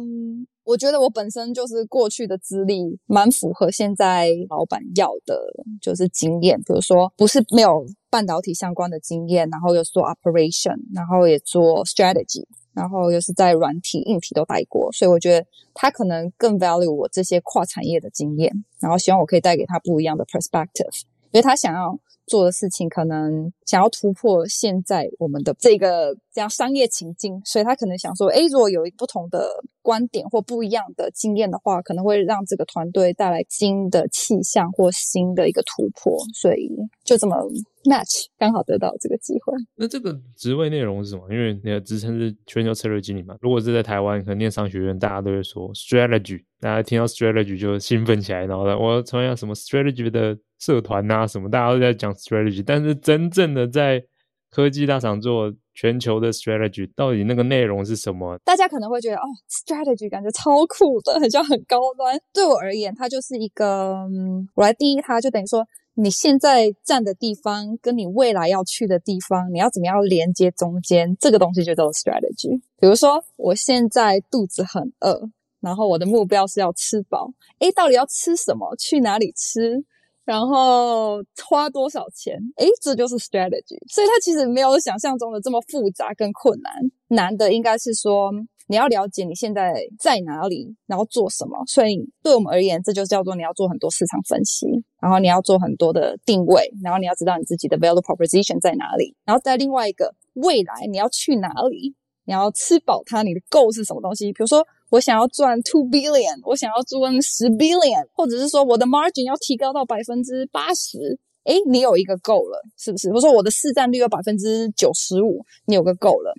[0.63, 5.39] 我觉得我本身就是过去的资历蛮符合现在老板要的，
[5.81, 6.57] 就是经验。
[6.59, 12.45] 比如说，不是没有半导体相关的经验，然后又做 operation，然后也做 strategy。
[12.75, 15.45] 然后又是在软体、硬体都待过，所以我觉得
[15.75, 29.45] 他可能更 value 我这些跨产业的经验，然后希望我可以带给他不一样的 perspective，因为他想要做的事情可能想要突破现在我们的这个这样商业情境，所以他可能想说，诶，如果有一不同的
[29.81, 36.69] 观点或不一样的经验的话，可能会让这个团队带来新的气象或新的一个突破，所以
[37.03, 37.35] 就这么
[37.83, 39.53] match，刚好得到这个机会。
[39.75, 41.27] 那这个职位内容是什么？
[41.29, 43.35] 因为你的职称是全球策略经理嘛。
[43.41, 54.01] 如果是在台湾，可能念商学院，大家都会说 strategy，大家听到 strategy 就兴奋起来，然后呢，我参加什么 strategy 的社团啊，什么大家都在讲 strategy，但是真正的在
[54.49, 55.53] 科技大厂做。
[55.75, 58.37] 全球的 strategy 到底那个内容是什么？
[58.45, 62.15] 大家可能会觉得哦，strategy 感觉超酷的，很像很高端。
[62.31, 72.61] 对我而言，它就是一个，嗯，我来第一它，就等于说你现在站的地方跟你未来要去的地方，你要怎么样连接中间，这个东西就叫做 strategy。
[72.79, 75.27] 比如说，我现在肚子很饿，
[75.63, 78.75] 然后我的目标是要吃饱，诶，到底要吃什么？
[78.75, 79.81] 去哪里吃？
[80.25, 82.37] 然后花多少钱？
[82.57, 83.79] 诶，这就是 strategy。
[83.87, 86.73] 所以它其实没有想象中的这么复杂跟困难。
[87.07, 88.29] 难的应该是说
[88.67, 91.57] 你要了解你现在在哪里，然后做什么。
[91.65, 94.67] 所以对我们而言，这就叫做你要做很多市场分析，
[95.01, 99.15] 然后你要做很多的定位，然后你要知道你自己的 value proposition 在哪里。
[99.23, 101.95] 然后在另外一个未来你要去哪里，
[102.25, 104.33] 你要吃饱它，你的 go 是什么东西？
[104.33, 104.67] 比如说。
[104.93, 113.09] 我想要赚 two billion，我想要赚十 billion，或者是说我的 margin 要提高到百分之八十，诶，你有一个够了，是不是？
[113.09, 116.35] 或者说我的市占率有百分之九十五，你有个够了。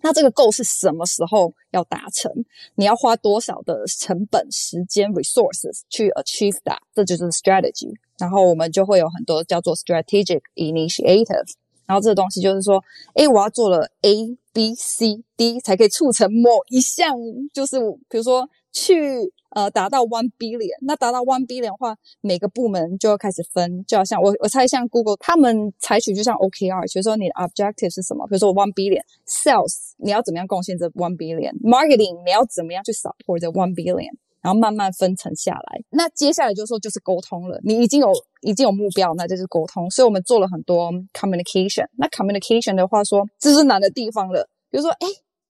[0.00, 2.32] 那这个够是什么时候要达成？
[2.76, 6.78] 你要花多少的成本、时间、resources 去 achieve that？
[6.94, 7.92] 这就是 strategy。
[8.18, 11.52] 然后我们就会有很多叫做 strategic initiative。
[11.92, 12.82] 然后这个东西就是说，
[13.16, 14.38] 诶，我要做了 A。
[14.54, 17.16] B、C、D 才可以促成某一项，
[17.54, 17.78] 就是
[18.10, 28.26] 比如说去呃达到 one billion，那达到 one billion 的话，每个部门就要开始分，就好像我我猜像 Google 他们采取就像 OKR，比如说你的 objective 是什么？
[28.26, 34.12] 比如说 one billion，sales 你要怎么样贡献这 one billion，marketing 你要怎么样去 support 这 one billion。
[34.42, 37.60] 然后慢慢分层下来，那接下来就是说就是沟通了。
[37.62, 39.88] 你已经有已经有目标，那就是沟通。
[39.88, 41.86] 所以我们做了很多 communication。
[41.96, 44.48] 那 communication 的话说，这是难的地方了。
[44.68, 45.06] 比如说，哎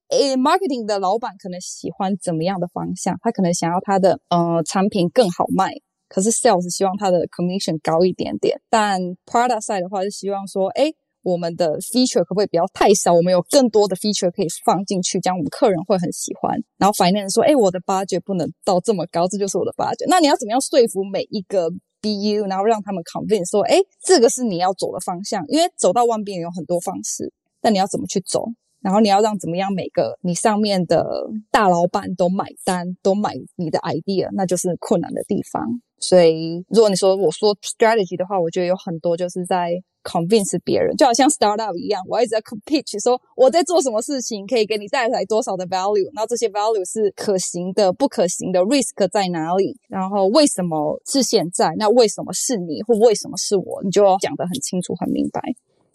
[0.09, 3.17] 哎，marketing 的老板可能喜欢怎么样的方向？
[3.21, 5.73] 他可能想要他的呃产品更好卖，
[6.07, 8.61] 可是 sales 希望他的 commission 高一点点。
[8.69, 10.93] 但 product side 的话是希望说，哎。
[11.23, 13.13] 我们的 feature 可不可以不要太少？
[13.13, 16.61] 我们有更多的 feature 可以放进去，这样我们客人会很喜欢。
[16.77, 27.31] 然后发言人说：“哎，我的 budget 不能到这么高，这就是我的 budget。”那你要怎么样说服每一个 BU，然后让他们 convince 说：“哎，这个是你要走的方向？”因为走到万变有很多方式，
[27.61, 28.45] 但你要怎么去走？
[28.81, 31.07] 然后你要让怎么样每个你上面的
[31.49, 35.63] 大老板都买单，都买你的 idea，那就是困难的地方。
[36.03, 39.71] 所以，如果你说我说 strategy 的话，我觉得有很多就是在
[40.03, 55.41] convince 别人，就好像 startup 一样，我一直在 pitch 说我在做什么事情，可以给你带来多少的 value，然后这些 value 是可行的、不可行的，risk 在哪里，然后为什么是现在，那为什么是你，或为什么是我，你就要讲得很清楚、很明白。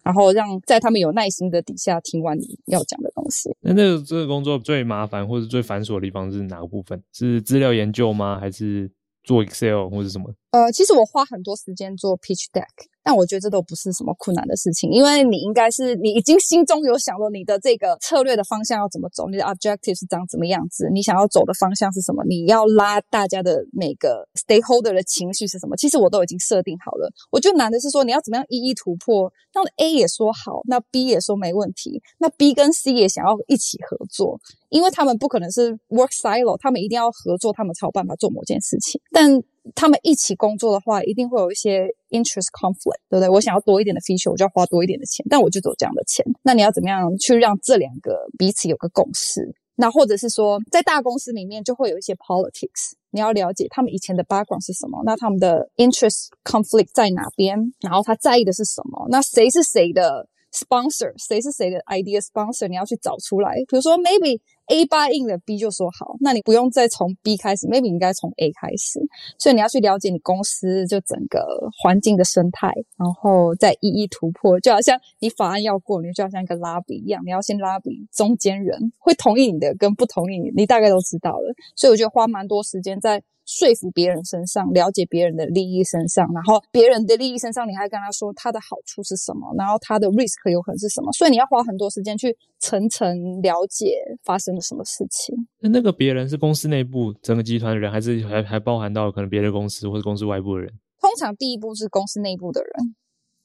[0.05, 3.55] 然后让在他们有耐心的底下听完你要讲的东西。
[3.61, 7.03] 那那个这个工作最麻烦或者最繁琐的地方是哪个部分？
[7.13, 8.41] 是资料研究吗？
[8.41, 8.91] 还是
[9.29, 10.33] 做 Excel 或者什么？
[10.51, 12.67] 呃，其实我花很多时间做 pitch deck。
[13.01, 27.11] 但我觉得这都不是什么困难的事情，因为你应该是你已经心中有想了你的这个策略的方向要怎么走，你的 objective 是长怎么样子，你想要走的方向是什么，你要拉大家的每个 stakeholder 的情绪是什么，其实我都已经设定好了。
[27.31, 39.43] 我觉得难的是说你要怎么样一一突破，那 A 也说好，那 B 也说没问题，那 B 跟 C 也想要一起合作，因为他们不可能是 work silo，他们一定要合作，他们才有办法做某件事情，但
[39.75, 43.29] 他们一起工作的话，一定会有一些 interest conflict，对不对？
[43.29, 46.25] 我想要多一点的 feature，我就要花多一点的钱，但我就走这样的钱。
[46.43, 49.55] 那你要怎么样去让这两个彼此有个共识？
[49.77, 59.07] 那或者是说，在大公司里面就会有一些 politics，你要了解他们以前的 background 是什么，那他们的 interest conflict 在哪边，然后他在意的是什么？
[59.11, 61.13] 那谁是谁的 sponsor？
[61.17, 62.67] 谁是谁的 idea sponsor？
[62.67, 63.55] 你要去找出来。
[63.69, 64.41] 比如说，maybe。
[64.69, 69.01] A 答应了 B 就说好，那你不用再从 B 开始，maybe 应该从 A 开始。
[69.39, 71.41] 所以你要去了解你公司就整个
[71.83, 74.59] 环境的生态，然后再一一突破。
[74.61, 81.55] 就好像你法案要过，你就好像一个拉比一样，你要先拉比中间人会同意你的跟不同意你，你大概都知道了。
[81.75, 83.23] 所以我觉得花蛮多时间在。
[83.49, 95.35] 说服别人身上，了解别人的利益身上，然后别人的利益身上，你还跟他说他的好处是什么，然后他的 risk 有可能是什么，所以你要花很多时间去层层了解发生了什么事情。
[95.61, 100.71] 那那个别人是公司内部整个集团的人，还是还还包含到可能别的公司或者公司外部的人？
[101.01, 102.95] 通常第一步是公司内部的人，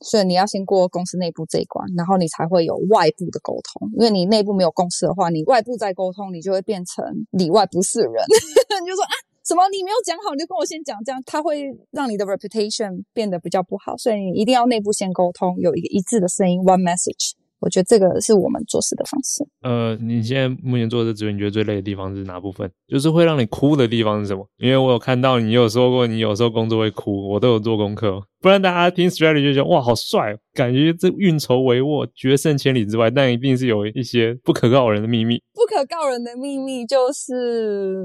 [0.02, 3.89] 所以你要先过公司内部这一关，然后你才会有外部的沟通。
[3.94, 8.12] 因为你内部没有共识的话，你外部再沟通，你就会变成里外不是人，
[8.84, 9.16] 你就说啊。
[9.45, 9.63] 什么？
[9.69, 17.34] 你没有讲好，你就跟我先讲，这样他会让你的 reputation 变得比较不好，所以你一定要内部先沟通，有一个一致的声音，one message。
[17.60, 19.41] 我觉得这个是我们做事的方式。
[19.62, 22.69] 呃，你现在目前做的职位，你觉得最累的地方是哪部分？
[22.89, 24.45] 就是会让你哭的地方是什么？
[24.58, 28.21] 因为我有看到你有说过，你有时候工作会哭，我都有做功课。
[28.41, 35.41] 不然大家听 strategy 就觉得哇，好帅，感觉这运筹帷幄，决胜千里之外，但一定是有一些不可告人的秘密。
[35.53, 38.03] 不可告人的秘密就是。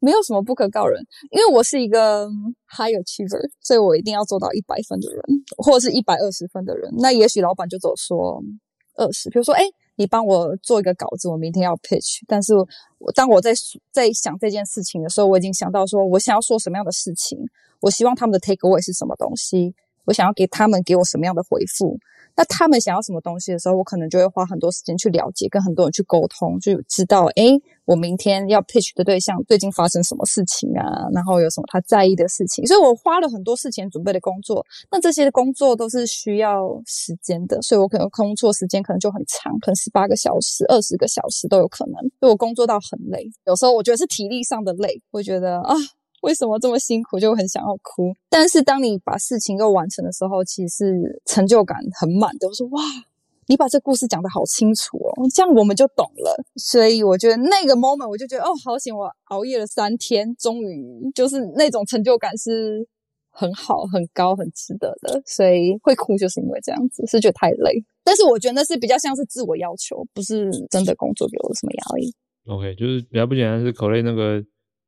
[0.00, 2.28] 没有什么不可告人，因为我是一个
[2.68, 5.22] high achiever，所以我一定要做到一百分的人，
[5.56, 6.92] 或者是一百二十分的人。
[6.98, 8.42] 那也许老板就走说
[8.94, 9.62] 二十，比如说，哎，
[9.96, 12.20] 你帮我做一个稿子，我明天要 pitch。
[12.26, 12.54] 但是
[12.98, 13.52] 我当我在
[13.90, 17.38] 在想这件事情的时候，我已经想到说我想要说什么样的事情，
[17.80, 21.98] 我希望他们的 take away 是什么东西，我想要给他们给我什么样的回复。
[22.38, 34.64] 那他们想要什么东西的时候，我可能就会花很多时间去了解，跟很多人去沟通，就知道，诶，我明天要 pitch 的对象最近发生什么事情啊，然后有什么他在意的事情，所以我花了很多事情准备的工作。
[34.88, 41.94] 那这些工作都是需要时间的，所以我可能工作时间可能就很长，可能十八个小时、二十个小时都有可能。
[42.20, 45.74] 所以我工作到很累，有时候我觉得是体力上的累，会觉得啊。
[46.22, 48.12] 为什么这么辛苦，就很想要哭？
[48.28, 52.48] 但是当你把事情又完成的时候，其实成就感很满的。
[52.48, 52.82] 我说哇，
[53.46, 56.44] 你把这故事讲得好清楚哦，这样我们就懂了。
[56.56, 62.86] 所以我觉得那个 moment，我就觉得哦，好险，我熬夜了三天，终于就是那种成就感是
[63.30, 65.22] 很好、很高、很值得的。
[65.24, 67.84] 所以会哭，就是因为这样子，是觉得太累。
[68.02, 72.12] 但是我觉得那是比较像是自我要求，不是真的工作给我什么压力。
[72.46, 74.42] OK，就是比较不简单，是口类那个。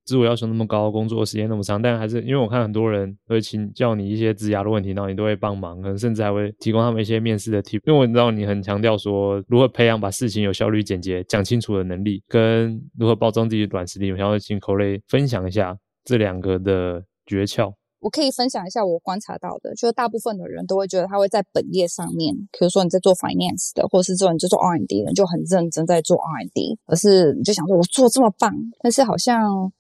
[0.04, 7.80] 自我要求那么高，工作时间那么长，但还是因为我看很多人会请教你一些职涯的问题，然后你都会帮忙，可能甚至还会提供他们一些面试的 tip。
[7.86, 14.10] 因为我知道你很强调说如何培养把事情有效率、简洁讲清楚的能力，跟如何包装自己的软实力。
[14.10, 17.72] 我想要请 Colette 分享一下这两个的诀窍。
[18.00, 29.70] 我可以分享一下我观察到的，就是大部分的人都会觉得他会在本业上面，比如说你在做 finance 的，或者是做你就做 R&D 的，就很认真在做 R&D，而是你就想说我做这么棒，但是好像。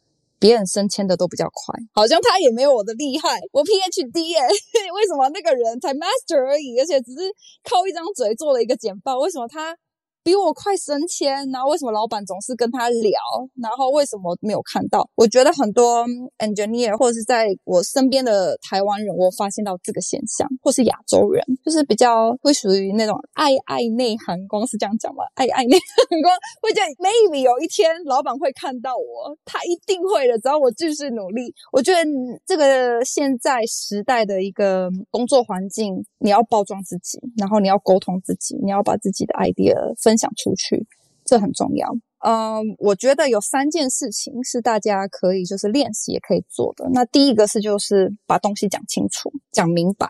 [0.40, 3.38] 别人升迁的都比较快，好像他也没有我的厉害。
[3.52, 4.48] 我 PhD 哎，
[4.96, 7.30] 为什么那个人才 Master 而已，而且只是
[7.62, 9.18] 靠一张嘴做了一个简报？
[9.18, 9.76] 为什么他？
[10.22, 13.18] 比我快升迁，然后为什么老板总是跟他聊？
[13.60, 15.08] 然后为什么没有看到？
[15.14, 16.04] 我觉得很多
[16.38, 25.24] engineer 或者是在我身边的台湾人，我发现到这个现象，或是亚洲人，就是比较会属于那种爱爱内涵光，是这样讲吗？
[25.34, 31.54] 爱爱内涵光，会觉得 maybe 有一天老板会看到我，他一定会的，只要我继续努力。
[31.72, 31.98] 我觉得
[32.46, 40.09] 这个现在时代的一个工作环境，你要包装自己，然后你要沟通自己，你要把自己的 idea 分。
[40.10, 40.88] 分享出去，
[41.24, 41.88] 这很重要。
[42.26, 46.90] 嗯，我觉得有三件事情是大家可以就是练习也可以做的。
[46.92, 50.08] 那第一个是就是把东西讲清楚、讲明白。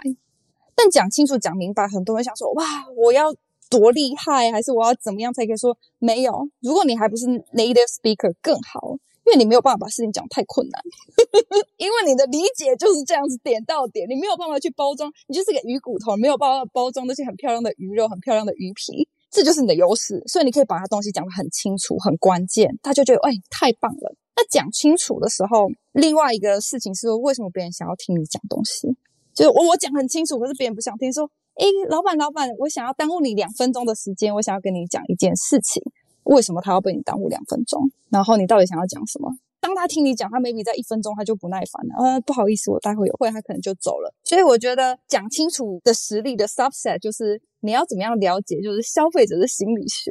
[0.74, 2.64] 但讲清楚、讲明白，很多人想说：哇，
[2.96, 3.34] 我要
[3.68, 6.32] 多厉害，还是我要怎么样才可以说没有？
[6.60, 8.96] 如果你还不是 native speaker，更好。
[9.26, 10.82] 因为你没有办法把事情讲太困难，
[11.76, 20.22] 因为你的理解就是这样子点到点，你没有办法去包装，你就是个鱼骨头，没有办法包装那些很漂亮的鱼肉、很漂亮的鱼皮，这就是你的优势。
[20.26, 24.14] 所以你可以把他东西讲得很清楚、很关键，他就觉得哎，太棒了。
[24.36, 28.96] 那讲清楚的时候，另外一个事情是说，为什么别人想要听你讲东西？
[29.34, 31.12] 就是我我讲很清楚，可是别人不想听。
[31.12, 35.82] 说，哎，老板老板，我想要耽误你两分钟的时间，我想要跟你讲一件事情。
[36.24, 37.90] 为什么他要被你耽误两分钟？
[38.10, 39.30] 然后你到底想要讲什么？
[39.60, 41.94] 当他听你讲，他 maybe 在一分钟他就不耐烦了。
[41.98, 44.12] 呃，不好意思，我待会有会，他可能就走了。
[44.24, 50.10] 所以我觉得讲清楚的实力的 subset 就是你要怎么样了解，就是消费者的心理学，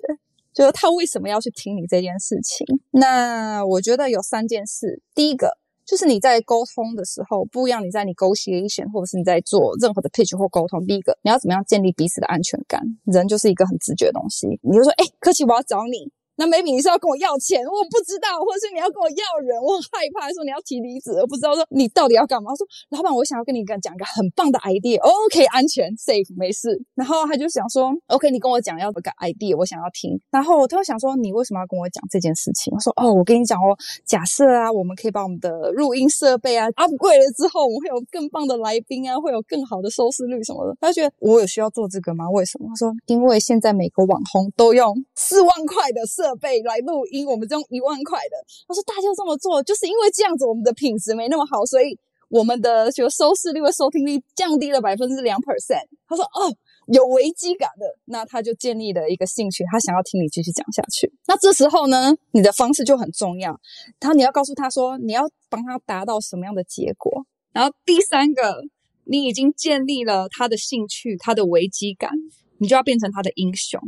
[0.54, 2.66] 就是他为什么要去听你这件事情。
[2.92, 5.58] 那我觉得有三件事，第一个。
[5.90, 12.80] 就是你在沟通的时候不一样，你在 negotiation 或者是你在做任何的 pitch 或沟通，第一个你要怎么样建立彼此的安全感？
[13.06, 16.12] 人就是一个很直觉的东西，你就说，哎，科奇，我要找你。
[16.40, 22.56] 那 maybe 你是要跟我要钱，我不知道，或者是你要跟我要人，我很害怕说你要提离职，我不知道说你到底要干嘛。
[22.56, 22.64] 说
[22.96, 26.80] 老板，我想要跟你讲讲一个很棒的 idea，OK，安全 safe 没事。
[26.96, 30.16] 然后他就想说，OK，你跟我讲要个 idea，我想要听。
[30.32, 32.72] 然后他就想说，你为什么要跟我讲这件事情？
[32.72, 33.76] 我说哦，我跟你讲哦，
[34.08, 40.78] 假设啊，我们可以把我们的录音设备啊 upgrade 了之后，我们会有更棒的来宾啊，会有更好的收视率什么的。
[40.80, 42.30] 他就觉得我有需要做这个吗？
[42.32, 42.70] 为什么？
[42.70, 46.29] 他说，因为现在每个网红都用四万块的设。
[46.30, 48.38] 设备来录音，我们就用一万块的。
[48.68, 51.98] 他说大家这么做，就是因为这样子，我们的品质没那么好，所以
[52.30, 55.88] 我们的就收视率和收听率降低了百分之两 percent。
[56.08, 56.54] 他说哦，
[56.88, 61.12] 有危机感的，那他就建立了一个兴趣，他想要听你继续讲下去。
[61.26, 63.60] 那这时候呢，你的方式就很重要。
[64.00, 67.26] 然后你要告诉他说，你要帮他达到什么样的结果。
[67.52, 68.62] 然后第三个，
[69.06, 72.12] 你已经建立了他的兴趣，他的危机感，
[72.60, 73.82] 你就要变成他的英雄。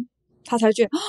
[0.43, 0.99] 他才觉得啊，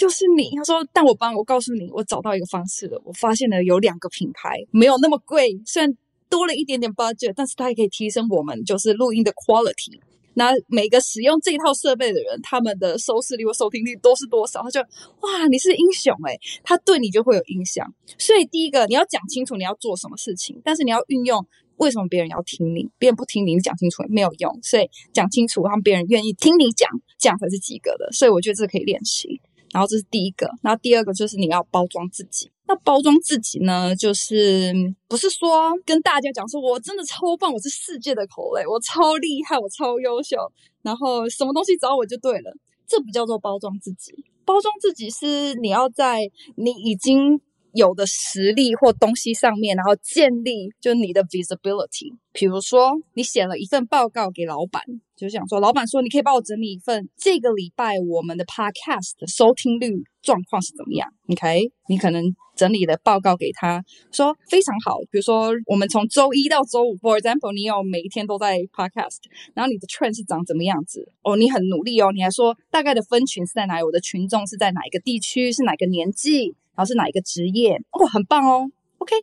[0.00, 0.50] 又是你。
[0.56, 3.00] 他说：“但我帮我告诉你，我找到一个方式了。
[3.04, 5.92] 我发现了有两个品牌没有那么贵，虽然
[6.28, 10.00] 多了一点点 budget，但是它也可以提升我们就是录音的 quality。
[10.34, 14.62] 那每个使用这套设备的人，他们的收视率或收听率都是多少？
[14.62, 14.80] 他就
[15.20, 17.86] 哇，你是英雄诶，他对你就会有影响。
[18.18, 21.46] 所以第一个你要讲清楚你要做什么事情，但是你要运用。”
[21.76, 22.88] 为什么别人要听你？
[22.98, 24.58] 别人不听你，你讲清楚也没有用。
[24.62, 28.10] 所以讲清楚，让别人愿意听你讲，这样才是及格的。
[28.12, 29.40] 所以我觉得这可以练习。
[29.72, 32.50] 然后这是第一个，然后第二个就是你要包装自己。
[32.66, 34.72] 那包装自己呢，就是
[35.06, 40.36] 不是说跟大家讲说我真的超棒，我是世界的口类，我超厉害，我超优秀，
[40.82, 42.56] 然后什么东西找我就对了。
[42.86, 44.14] 这不叫做包装自己。
[44.44, 47.40] 包装自己是你要在你已经。
[47.76, 52.16] 有的实力或东西上面，然后建立就你的 visibility。
[52.32, 54.82] 比如说，你写了一份报告给老板，
[55.14, 62.24] 就想说，老板说你可以帮我整理一份这个礼拜我们的 podcast 收听率状况是怎么样？OK，你可能
[62.54, 64.98] 整理的报告给他说非常好。
[65.10, 69.18] 比如说，我们从周一到周五，for example，你有每一天都在 podcast，
[69.54, 71.10] 然后你的 trend 是长怎么样子？
[71.22, 73.82] 哦，你很努力哦，你还说大概的分群是在哪里？
[73.82, 75.52] 我的群众是在哪一个地区？
[75.52, 76.54] 是哪个年纪？
[76.76, 77.76] 然后是哪一个职业？
[77.90, 78.70] 哦，很棒哦。
[78.98, 79.16] OK，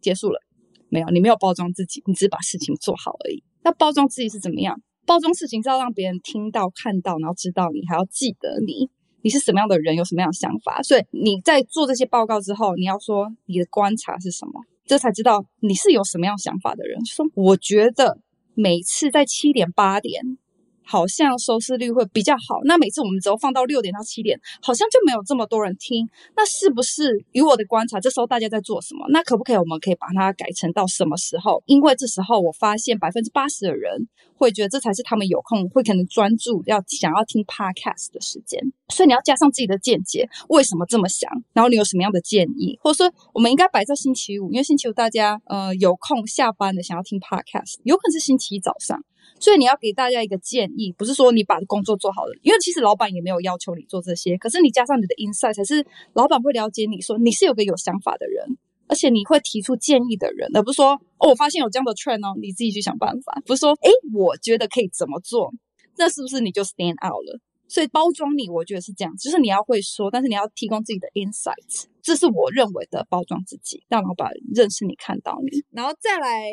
[0.00, 0.40] 结束了。
[0.88, 3.42] 没有，你没有包装自己，你只是把事情做好而已。
[3.62, 4.80] 那包装自己是怎么样？
[5.06, 8.88] 包装事情是要让别人听到、看到，然后知道你，还要记得你，
[9.22, 10.82] 你是什么样的人，有什么样的想法。
[10.82, 17.04] 所以你在做这些报告之后，你要说你的观察是什么，这才知道你是有什么样想法的人。
[17.04, 18.18] 说我觉得
[18.54, 20.38] 每次在七点八点。
[20.84, 22.60] 好像收视率会比较好。
[22.64, 26.08] 那每次我们只要放到六点到七点，好像就没有这么多人听。
[26.36, 29.06] 那是不是以我的观察，这时候大家在做什么？
[29.08, 31.62] 那可不可以我们可以把它改成到什么时候？
[31.66, 38.60] 因为这时候我发现百分之八十的人会觉得这才是他们有空会可能专注要想要听 podcast 的时间。
[38.88, 41.30] 所以你要加上自己的见解，为什么这么想？
[41.52, 42.78] 然后你有什么样的建议？
[42.82, 49.02] 或者说我们应该摆在星期五，因为星期五大家呃有空下班的想要听 podcast，有可能是星期一早上。
[49.40, 54.38] 所以你要给大家一个建议，不是说你把工作做好了，因为其实老板也没有要求你做这些。
[54.38, 58.56] 可是你加上你的 insight，才是老板会了解你说你是有个有想法的人，
[58.86, 63.42] 而且你会提出建议的人，而不是说哦，我发现有这样的 trend 哦，你自己去想办法。
[63.44, 65.52] 不是说诶，我觉得可以怎么做，
[65.98, 67.38] 那是不是你就 stand out 了？
[67.68, 76.50] 所以包装你，我觉得是这样，就是你要会说，但是你要提供自己的 insight，这是我认为的包装自己，让老板认识你、看到你，然后再来。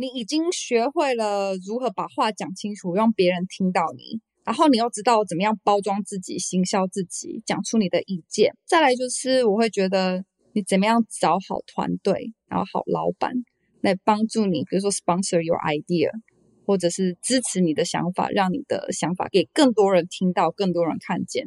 [0.00, 8.56] 你已经学会了如何把话讲清楚，让别人听到你，然后你又知道怎么样包装自己、行销自己，讲出你的意见。
[8.64, 10.24] 再来就是，我会觉得
[10.54, 13.34] 你怎么样找好团队，然后好老板
[13.82, 16.08] 来帮助你，比如说 sponsor your idea，
[16.64, 21.46] 或者是支持你的想法，让你的想法给更多人听到，更多人看见。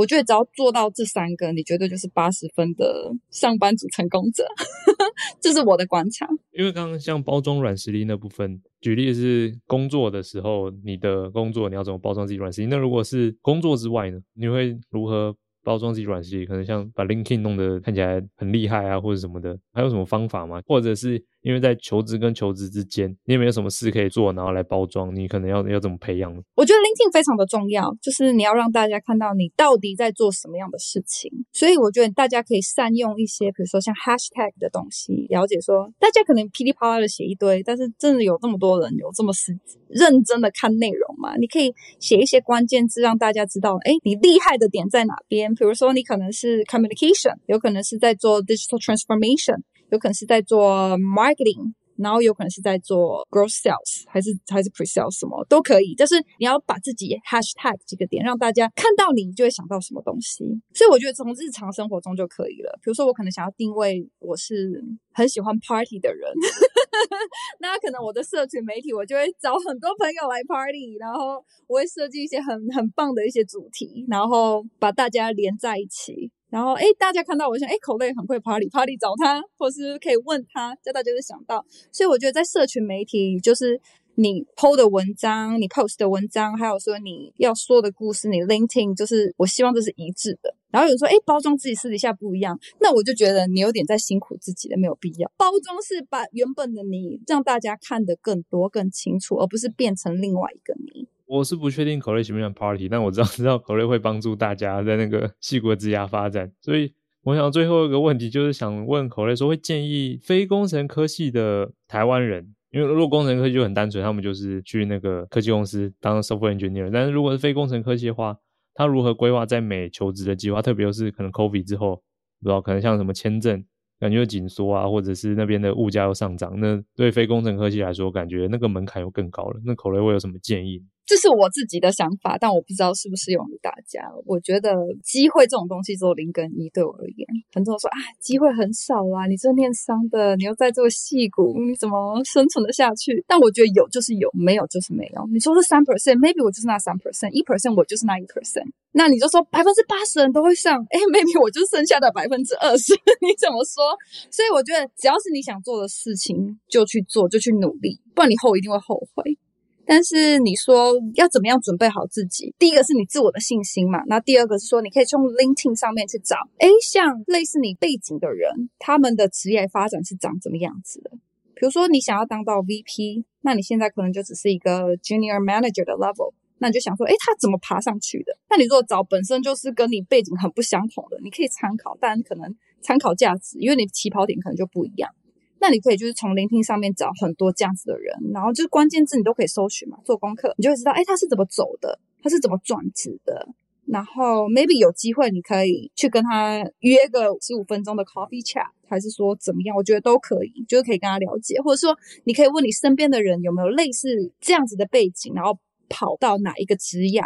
[0.00, 4.46] 我觉得只要做到这三个，你绝对就是八十分的上班族成功者。
[5.42, 6.26] 这是我的观察。
[6.52, 12.66] 因为刚刚像包装软实力那部分，举例是工作的时候，你的工作你要怎么包装自己软实力？
[12.68, 14.18] 那如果是工作之外呢？
[14.32, 15.36] 你会如何？
[15.62, 20.58] 包装自己软实力，可能像把 LinkedIn 弄得看起来很厉害啊，或者什么的，还有什么方法吗？
[20.64, 25.14] 或者是因为在求职跟求职之间，你有没有什么事可以做，然后来包装？
[25.14, 26.30] 你可能要要怎么培养？
[26.54, 31.30] 我觉得 LinkedIn 非常的重要，就是你要让大家看到你到底在做什么样的事情。
[31.52, 41.36] 所以我觉得大家可以善用一些，比如说像 Hashtag 的东西，了解说大家可能噼里啪啦的写一堆，但是真的有这么多人有这么实认真的看内容吗？
[41.36, 45.54] 你可以写一些关键字，让大家知道，哎，你厉害的点在哪边？
[45.54, 49.56] 比如说，你可能是 communication，有可能是在做 digital transformation，
[49.90, 55.94] 有可能是在做 marketing，然后有可能是在做 growth sales，还是还是 pre sales，什么都可以。
[55.94, 60.44] 就是你要把自己 hashtag 几个点，让大家看到你，就会想到什么东西。
[60.72, 62.72] 所以我觉得从日常生活中就可以了。
[62.82, 64.82] 比如说，我可能想要定位我是
[65.12, 66.30] 很喜欢 party 的人。
[67.60, 81.64] 那可能我的社群媒体，我就会找很多朋友来 party，然后我会设计一些很很棒的一些主题，然后把大家连在一起，然后诶，大家看到我想诶，口类很会 party，party 找他，或是可以问他，这大家就想到。
[81.92, 83.80] 所以我觉得在社群媒体就是。
[84.16, 90.54] 你 PO 的文章，你 post 的文章，还有说你要说的故事，你 Linking，就是我希望这是一致的。
[90.70, 95.30] 然后有人说，诶，包装自己私底下不一样，那我就觉得你有点在辛苦自己了，没有必要。
[95.38, 101.08] 包装是把原本的你让大家看得更多、更清楚，而不是变成另外一个你。
[101.30, 106.50] 我是不确定口类喜不喜欢 party，但我知道知道口类会帮助大家在那个矽谷职涯发展。
[106.60, 112.52] 所以我想最后一个问题就是想问口类说，会建议非工程科系的台湾人。
[112.72, 116.90] 因为如果工程科技就很单纯，他们就是去那个科技公司当 software engineer。
[116.92, 118.36] 但是如果是非工程科技的话，
[118.74, 120.60] 他如何规划在美求职的计划？
[120.60, 122.02] 特别是可能 COVID 之后，
[122.40, 123.64] 不知道可能像什么签证
[124.00, 129.60] 感觉紧缩啊，或者是那边的物价又上涨，那对非工程科技来说，感觉那个门槛又更高了。
[129.64, 130.82] 那口雷会有什么建议？
[131.04, 134.00] 这是我自己的想法，但我不知道适不适用于大家。
[134.24, 134.72] 我觉得
[135.02, 143.24] 机会这种东西只有零跟一，对我而言，很多人说啊，机会很少啊，你这念商的，你又在做矽谷，你怎么生存得下去？
[143.26, 145.26] 但我觉得有就是有，没有就是没有。
[145.32, 148.70] 你说是三 percent，maybe 我就是那三 percent，一 percent 我就是那一 percent。
[148.92, 153.96] 那你就说百分之八十人都会上，诶，maybe 我就剩下的百分之二十， 你怎么说？
[154.30, 159.38] 所以我觉得只要是你想做的事情，就去做，就去努力，不然你后一定会后悔。
[159.86, 162.54] 但是你说要怎么样准备好自己？
[162.58, 171.10] 第一个是你自我的信心嘛，那第二个是说你可以从 LinkedIn 上面去找，诶，像类似你背景的人，他们的职业发展是长怎么样子的？
[171.54, 178.36] 比如说你想要当到 VP，那你现在可能就只是一个 Junior Manager 的 level，那你就想说，诶，他怎么爬上去的？
[178.48, 185.10] 那你如果找本身就是跟你背景很不相同的，你可以参考，但可能参考价值，因为你起跑点可能就不一样。
[185.58, 193.46] 那你可以就是从聆听上面找很多这样子的人，然后就是关键字你都可以搜寻嘛，做功课，你就会知道，哎，他是怎么走的，他是怎么转职的，
[193.86, 199.76] 然后 maybe 有机会你可以去跟他约个十五分钟的 coffee chat，还是说怎么样？
[199.76, 201.94] 我觉得都可以，就是可以跟他了解，或者说
[202.24, 205.58] 你可以问你身边的人有没有类似这样子的背景，然后
[205.90, 207.22] 跑到哪一个职涯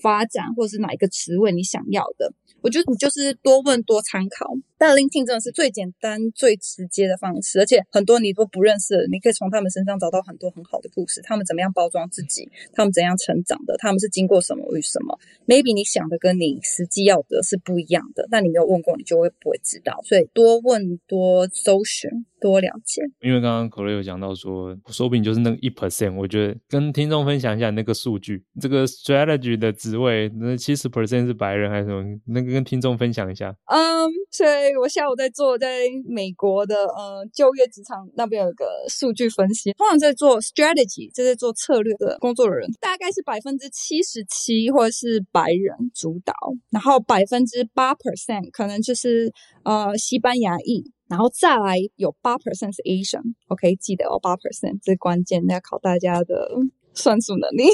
[0.00, 2.32] 发展，或者是哪一个职位你想要的。
[2.60, 22.10] 我觉得你就是多问多参考，但 LinkedIn 真的是最简单、最直接的方式，而且很多你都不认识，你可以从他们身上找到很多很好的故事，他们怎么样包装自己，他们怎样成长的，他们是经过什么与什么，maybe 你想的跟你实际要的是不一样的，但你没有问过，你就会不会知道，所以多问多搜寻。
[22.40, 26.14] 多了解，因为刚刚口雷有讲到说，说不定就是那个一 percent。
[26.14, 32.04] 我觉得跟听众分享一下那个数据，这个 strategy 的职位，那七十 percent 是白人还是什么？
[32.26, 33.54] 那个跟听众分享一下。
[33.66, 46.32] 嗯，所以我下午在做在美国的呃就业职场那边有个数据分析，通常在做 strategy，就是做策略的工作的人，大概是百分之七十七或者是白人主导，
[46.70, 49.32] 然后百分之八 percent 可能就是
[49.64, 50.92] 呃西班牙裔。
[51.08, 56.50] 然后再来有八 percent 是 Asian，OK，记得哦，八 percent 这关键，要考大家的
[56.92, 57.64] 算术能力。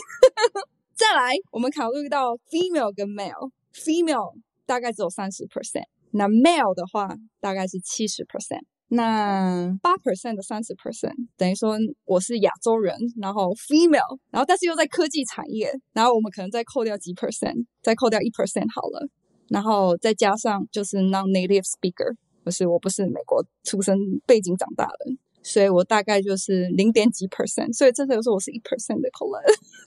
[0.95, 4.34] 再来，我们考虑到 female 跟 male，female
[4.64, 7.09] 大概只有三十 percent，那 male 的话
[7.40, 8.62] 大概是七十 percent。
[8.88, 19.09] 那八 percent 的三十 percent 等于说我是亚洲人，然后 female，然后但是又在科技产业，然后我们可能再扣掉几 percent，再扣掉一 percent 好了，
[19.49, 22.14] 然后再加上就是 non-native speaker。
[22.45, 29.42] 就是，我不是美国出生背景长大的，所以我大概就是零点几 percent，所以这个时候我是一 percent 的口人，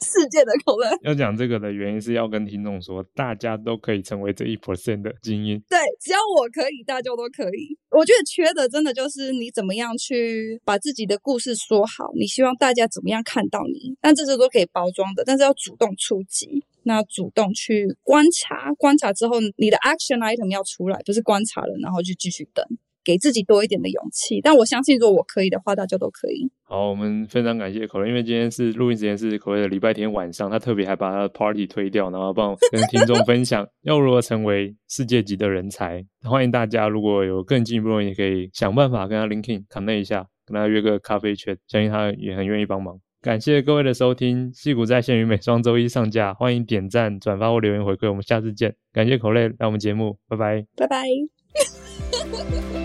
[0.05, 0.89] 世界的口人。
[1.01, 5.59] 要讲这个的原因是要跟听众说，大家都可以成为这一 percent 的精英。
[5.67, 7.75] 对，只要我可以，大家都可以。
[7.89, 22.63] 我觉得缺的真的就是你怎么样去把自己的故事说好，你希望大家怎么样看到你，但这些都可以包装的，但是要主动出击，那主动去观察，观察之后你的 action item 要出来，不是观察了然后就继续等。
[23.07, 26.51] 给自己多一点的勇气，但我相信，如果我可以的话，大家都可以。
[26.63, 36.05] 好，我们非常感谢 Colette，因为今天是录音时间是 Colette 的礼拜天晚上，他特别还把他的 party 推掉，然后帮我跟听众分享要如何成为世界级的人才。
[36.23, 42.99] 欢迎大家，如果有更进一步的，也可以想办法跟他 linking connect 一下，跟他约个咖啡圈，相信他也很愿意帮忙。
[43.21, 48.75] 感谢各位的收听，戏骨在线于每双周一上架，欢迎点赞、转发或留言回馈，我们下次见。
[48.91, 52.76] 感谢 Colette 来我们节目，拜拜，拜拜。